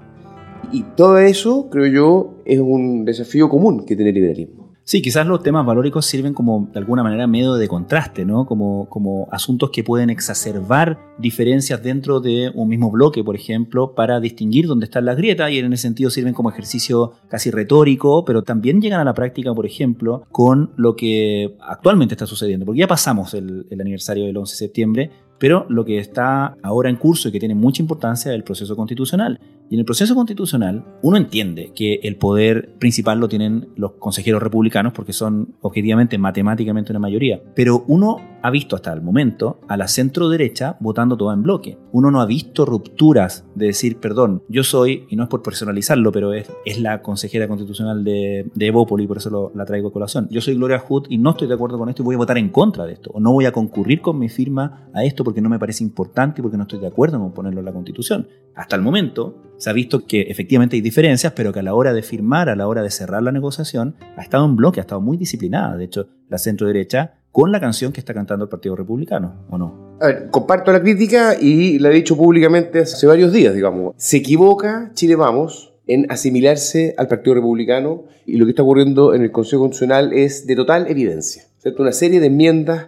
Y 0.71 0.83
todo 0.95 1.17
eso, 1.19 1.69
creo 1.69 1.87
yo, 1.87 2.41
es 2.45 2.59
un 2.59 3.05
desafío 3.05 3.49
común 3.49 3.85
que 3.85 3.95
tiene 3.95 4.09
el 4.09 4.15
liberalismo. 4.15 4.66
Sí, 4.87 5.01
quizás 5.01 5.27
los 5.27 5.43
temas 5.43 5.65
valóricos 5.65 6.05
sirven 6.05 6.33
como 6.33 6.69
de 6.71 6.79
alguna 6.79 7.03
manera 7.03 7.27
medio 7.27 7.55
de 7.55 7.67
contraste, 7.67 8.23
¿no? 8.23 8.45
Como, 8.45 8.87
como 8.87 9.27
asuntos 9.33 9.69
que 9.69 9.83
pueden 9.83 10.09
exacerbar 10.09 10.97
diferencias 11.17 11.83
dentro 11.83 12.21
de 12.21 12.53
un 12.55 12.69
mismo 12.69 12.89
bloque, 12.89 13.21
por 13.21 13.35
ejemplo, 13.35 13.93
para 13.95 14.21
distinguir 14.21 14.65
dónde 14.65 14.85
están 14.85 15.03
las 15.03 15.17
grietas 15.17 15.51
y 15.51 15.57
en 15.57 15.73
ese 15.73 15.81
sentido 15.81 16.09
sirven 16.09 16.33
como 16.33 16.49
ejercicio 16.51 17.11
casi 17.27 17.51
retórico, 17.51 18.23
pero 18.23 18.43
también 18.43 18.79
llegan 18.79 19.01
a 19.01 19.03
la 19.03 19.13
práctica, 19.13 19.53
por 19.53 19.65
ejemplo, 19.65 20.25
con 20.31 20.71
lo 20.77 20.95
que 20.95 21.57
actualmente 21.59 22.13
está 22.13 22.25
sucediendo, 22.25 22.65
porque 22.65 22.79
ya 22.79 22.87
pasamos 22.87 23.33
el, 23.33 23.67
el 23.69 23.81
aniversario 23.81 24.23
del 24.23 24.37
11 24.37 24.53
de 24.53 24.57
septiembre, 24.57 25.11
pero 25.37 25.65
lo 25.67 25.83
que 25.83 25.99
está 25.99 26.55
ahora 26.63 26.89
en 26.89 26.95
curso 26.95 27.27
y 27.27 27.33
que 27.33 27.39
tiene 27.39 27.55
mucha 27.55 27.81
importancia 27.81 28.31
es 28.31 28.35
el 28.35 28.45
proceso 28.45 28.75
constitucional. 28.77 29.39
Y 29.69 29.75
en 29.75 29.79
el 29.79 29.85
proceso 29.85 30.15
constitucional, 30.15 30.85
uno 31.01 31.17
entiende 31.17 31.71
que 31.75 31.99
el 32.03 32.15
poder 32.15 32.75
principal 32.79 33.19
lo 33.19 33.27
tienen 33.27 33.69
los 33.75 33.93
consejeros 33.93 34.41
republicanos 34.41 34.93
porque 34.93 35.13
son 35.13 35.55
objetivamente, 35.61 36.17
matemáticamente 36.17 36.91
una 36.91 36.99
mayoría. 36.99 37.41
Pero 37.53 37.83
uno 37.87 38.17
ha 38.41 38.49
visto 38.49 38.75
hasta 38.75 38.93
el 38.93 39.01
momento 39.01 39.59
a 39.67 39.75
la 39.75 39.87
centro 39.87 40.29
derecha 40.29 40.77
votando 40.79 41.17
todo 41.17 41.33
en 41.33 41.43
bloque. 41.43 41.77
Uno 41.91 42.11
no 42.11 42.21
ha 42.21 42.25
visto 42.25 42.65
rupturas 42.65 43.45
de 43.55 43.67
decir, 43.67 43.97
perdón, 43.97 44.43
yo 44.47 44.63
soy, 44.63 45.05
y 45.09 45.15
no 45.15 45.23
es 45.23 45.29
por 45.29 45.41
personalizarlo, 45.41 46.11
pero 46.11 46.33
es, 46.33 46.49
es 46.65 46.79
la 46.79 47.01
consejera 47.01 47.47
constitucional 47.47 48.03
de, 48.03 48.49
de 48.53 48.67
Evópoli, 48.67 49.07
por 49.07 49.17
eso 49.17 49.51
la 49.53 49.65
traigo 49.65 49.89
a 49.89 49.93
colación. 49.93 50.27
Yo 50.29 50.39
soy 50.39 50.55
Gloria 50.55 50.79
Hood 50.79 51.07
y 51.09 51.17
no 51.17 51.31
estoy 51.31 51.47
de 51.47 51.55
acuerdo 51.55 51.77
con 51.77 51.89
esto 51.89 52.03
y 52.03 52.05
voy 52.05 52.15
a 52.15 52.19
votar 52.19 52.37
en 52.37 52.49
contra 52.49 52.85
de 52.85 52.93
esto. 52.93 53.11
O 53.13 53.19
no 53.19 53.33
voy 53.33 53.45
a 53.45 53.51
concurrir 53.51 54.01
con 54.01 54.17
mi 54.17 54.29
firma 54.29 54.89
a 54.93 55.03
esto 55.03 55.23
porque 55.23 55.41
no 55.41 55.49
me 55.49 55.59
parece 55.59 55.83
importante 55.83 56.39
y 56.39 56.43
porque 56.43 56.57
no 56.57 56.63
estoy 56.63 56.79
de 56.79 56.87
acuerdo 56.87 57.19
con 57.19 57.33
ponerlo 57.33 57.59
en 57.59 57.65
la 57.65 57.73
constitución. 57.73 58.27
Hasta 58.55 58.75
el 58.75 58.81
momento 58.81 59.35
se 59.57 59.69
ha 59.69 59.73
visto 59.73 60.05
que 60.05 60.21
efectivamente 60.21 60.75
hay 60.75 60.81
diferencias, 60.81 61.33
pero 61.33 61.51
que 61.51 61.59
a 61.59 61.63
la 61.63 61.73
hora 61.73 61.93
de 61.93 62.03
firmar, 62.03 62.49
a 62.49 62.55
la 62.55 62.67
hora 62.67 62.83
de 62.83 62.91
cerrar 62.91 63.23
la 63.23 63.31
negociación, 63.31 63.95
ha 64.15 64.21
estado 64.21 64.45
en 64.45 64.55
bloque, 64.55 64.79
ha 64.79 64.81
estado 64.81 65.01
muy 65.01 65.17
disciplinada. 65.17 65.77
De 65.77 65.85
hecho, 65.85 66.07
la 66.29 66.37
centro 66.37 66.67
derecha 66.67 67.15
con 67.31 67.51
la 67.51 67.59
canción 67.59 67.91
que 67.91 67.99
está 67.99 68.13
cantando 68.13 68.45
el 68.45 68.49
Partido 68.49 68.75
Republicano, 68.75 69.45
¿o 69.49 69.57
no? 69.57 69.97
A 69.99 70.07
ver, 70.07 70.29
comparto 70.29 70.71
la 70.71 70.81
crítica 70.81 71.35
y 71.39 71.79
la 71.79 71.89
he 71.89 71.93
dicho 71.93 72.17
públicamente 72.17 72.79
hace 72.79 73.05
varios 73.05 73.31
días, 73.31 73.53
digamos. 73.53 73.93
Se 73.97 74.17
equivoca 74.17 74.91
Chile 74.93 75.15
Vamos 75.15 75.73
en 75.87 76.11
asimilarse 76.11 76.93
al 76.97 77.07
Partido 77.07 77.35
Republicano 77.35 78.05
y 78.25 78.37
lo 78.37 78.45
que 78.45 78.51
está 78.51 78.63
ocurriendo 78.63 79.13
en 79.13 79.21
el 79.21 79.31
Consejo 79.31 79.61
Constitucional 79.63 80.13
es 80.13 80.45
de 80.47 80.55
total 80.55 80.87
evidencia. 80.89 81.43
¿cierto? 81.59 81.81
Una 81.81 81.91
serie 81.91 82.19
de 82.19 82.27
enmiendas 82.27 82.87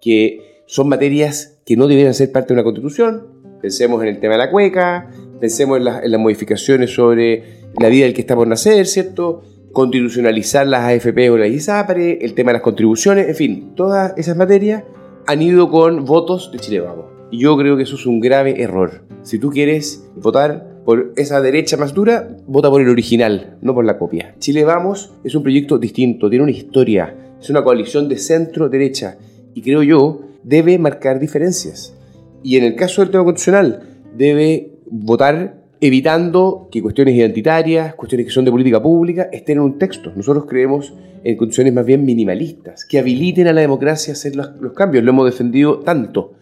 que 0.00 0.62
son 0.66 0.88
materias 0.88 1.58
que 1.64 1.76
no 1.76 1.86
deberían 1.86 2.14
ser 2.14 2.30
parte 2.32 2.48
de 2.48 2.54
una 2.54 2.64
constitución. 2.64 3.26
Pensemos 3.60 4.02
en 4.02 4.08
el 4.08 4.20
tema 4.20 4.34
de 4.34 4.38
la 4.38 4.50
cueca, 4.50 5.10
pensemos 5.44 5.78
en, 5.78 5.86
en 5.86 6.10
las 6.10 6.18
modificaciones 6.18 6.94
sobre 6.94 7.42
la 7.78 7.90
vida 7.90 8.06
del 8.06 8.14
que 8.14 8.22
está 8.22 8.34
por 8.34 8.48
nacer, 8.48 8.86
¿cierto? 8.86 9.42
constitucionalizar 9.74 10.66
las 10.66 10.84
AFP 10.84 11.28
o 11.28 11.36
la 11.36 11.46
ISAPRE, 11.46 12.24
el 12.24 12.32
tema 12.32 12.48
de 12.48 12.54
las 12.54 12.62
contribuciones, 12.62 13.28
en 13.28 13.34
fin, 13.34 13.72
todas 13.74 14.14
esas 14.16 14.38
materias 14.38 14.84
han 15.26 15.42
ido 15.42 15.68
con 15.68 16.06
votos 16.06 16.50
de 16.50 16.60
Chile 16.60 16.80
Vamos. 16.80 17.04
Y 17.30 17.40
yo 17.40 17.58
creo 17.58 17.76
que 17.76 17.82
eso 17.82 17.96
es 17.96 18.06
un 18.06 18.20
grave 18.20 18.62
error. 18.62 19.02
Si 19.22 19.38
tú 19.38 19.50
quieres 19.50 20.08
votar 20.16 20.80
por 20.86 21.12
esa 21.16 21.42
derecha 21.42 21.76
más 21.76 21.92
dura, 21.92 22.38
vota 22.46 22.70
por 22.70 22.80
el 22.80 22.88
original, 22.88 23.58
no 23.60 23.74
por 23.74 23.84
la 23.84 23.98
copia. 23.98 24.34
Chile 24.38 24.64
Vamos 24.64 25.12
es 25.24 25.34
un 25.34 25.42
proyecto 25.42 25.76
distinto, 25.76 26.30
tiene 26.30 26.44
una 26.44 26.52
historia, 26.52 27.14
es 27.38 27.50
una 27.50 27.62
coalición 27.62 28.08
de 28.08 28.16
centro-derecha 28.16 29.18
y 29.52 29.60
creo 29.60 29.82
yo 29.82 30.22
debe 30.42 30.78
marcar 30.78 31.20
diferencias. 31.20 31.94
Y 32.42 32.56
en 32.56 32.64
el 32.64 32.76
caso 32.76 33.02
del 33.02 33.10
tema 33.10 33.24
constitucional, 33.24 34.00
debe 34.16 34.73
votar 34.86 35.64
evitando 35.80 36.68
que 36.70 36.80
cuestiones 36.80 37.14
identitarias, 37.14 37.94
cuestiones 37.94 38.26
que 38.26 38.32
son 38.32 38.44
de 38.44 38.50
política 38.50 38.82
pública, 38.82 39.28
estén 39.30 39.58
en 39.58 39.64
un 39.64 39.78
texto. 39.78 40.12
Nosotros 40.16 40.46
creemos 40.48 40.94
en 41.22 41.36
condiciones 41.36 41.72
más 41.74 41.84
bien 41.84 42.04
minimalistas, 42.04 42.84
que 42.84 42.98
habiliten 42.98 43.48
a 43.48 43.52
la 43.52 43.60
democracia 43.60 44.12
a 44.12 44.14
hacer 44.14 44.36
los, 44.36 44.48
cambios. 44.74 45.04
Lo 45.04 45.10
hemos 45.10 45.26
defendido 45.26 45.80
tanto. 45.80 46.32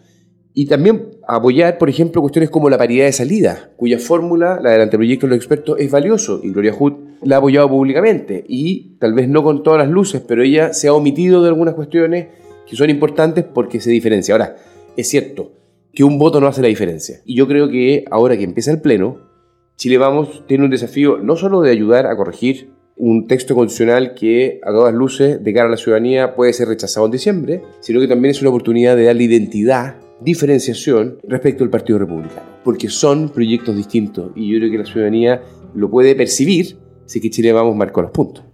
Y 0.53 0.67
también 0.67 1.09
apoyar, 1.27 1.77
por 1.77 1.89
ejemplo, 1.89 2.21
cuestiones 2.21 2.51
como 2.51 2.69
la 2.69 2.77
paridad 2.77 3.05
de 3.05 3.11
salida, 3.11 3.71
cuya 3.75 3.97
fórmula, 3.97 4.59
la 4.61 4.71
del 4.71 4.81
anteproyecto 4.81 5.25
de 5.25 5.31
los 5.31 5.37
expertos, 5.37 5.79
es 5.79 5.89
valioso. 5.89 6.39
Y 6.43 6.51
Gloria 6.51 6.73
Hood 6.73 6.93
la 7.23 7.35
ha 7.35 7.39
apoyado 7.39 7.67
públicamente. 7.69 8.45
Y 8.47 8.97
tal 8.99 9.13
vez 9.13 9.27
no 9.27 9.43
con 9.43 9.63
todas 9.63 9.79
las 9.79 9.89
luces, 9.89 10.21
pero 10.25 10.43
ella 10.43 10.73
se 10.73 10.87
ha 10.87 10.93
omitido 10.93 11.41
de 11.41 11.49
algunas 11.49 11.73
cuestiones 11.73 12.27
que 12.69 12.75
son 12.75 12.89
importantes 12.89 13.43
porque 13.43 13.81
se 13.81 13.89
diferencia. 13.89 14.35
Ahora, 14.35 14.55
es 14.95 15.09
cierto 15.09 15.62
que 15.93 16.03
un 16.03 16.17
voto 16.17 16.41
no 16.41 16.47
hace 16.47 16.61
la 16.61 16.67
diferencia. 16.67 17.21
Y 17.25 17.35
yo 17.35 17.47
creo 17.47 17.69
que 17.69 18.05
ahora 18.09 18.35
que 18.35 18.43
empieza 18.43 18.71
el 18.71 18.81
Pleno, 18.81 19.19
Chile 19.77 19.97
Vamos 19.97 20.43
tiene 20.47 20.65
un 20.65 20.71
desafío 20.71 21.17
no 21.17 21.35
solo 21.35 21.61
de 21.61 21.71
ayudar 21.71 22.07
a 22.07 22.15
corregir 22.15 22.71
un 22.95 23.27
texto 23.27 23.55
constitucional 23.55 24.13
que 24.13 24.59
a 24.63 24.71
todas 24.71 24.93
luces 24.93 25.43
de 25.43 25.53
cara 25.53 25.67
a 25.67 25.71
la 25.71 25.77
ciudadanía 25.77 26.35
puede 26.35 26.53
ser 26.53 26.67
rechazado 26.67 27.05
en 27.05 27.11
diciembre, 27.11 27.63
sino 27.79 27.99
que 27.99 28.07
también 28.07 28.31
es 28.31 28.41
una 28.41 28.49
oportunidad 28.49 28.95
de 28.95 29.05
darle 29.05 29.23
identidad, 29.23 29.97
diferenciación 30.21 31.17
respecto 31.27 31.63
al 31.63 31.69
Partido 31.69 31.99
Republicano, 31.99 32.43
porque 32.63 32.89
son 32.89 33.29
proyectos 33.29 33.75
distintos 33.75 34.31
y 34.35 34.51
yo 34.51 34.59
creo 34.59 34.71
que 34.71 34.77
la 34.77 34.85
ciudadanía 34.85 35.41
lo 35.75 35.89
puede 35.89 36.15
percibir 36.15 36.77
si 37.05 37.19
que 37.19 37.29
Chile 37.29 37.51
Vamos 37.51 37.75
marcó 37.75 38.01
los 38.01 38.11
puntos. 38.11 38.45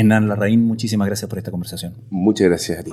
Hernán 0.00 0.28
Larraín, 0.28 0.64
muchísimas 0.64 1.06
gracias 1.06 1.28
por 1.28 1.38
esta 1.38 1.50
conversación. 1.50 1.94
Muchas 2.10 2.48
gracias 2.48 2.78
a 2.78 2.82
ti. 2.82 2.92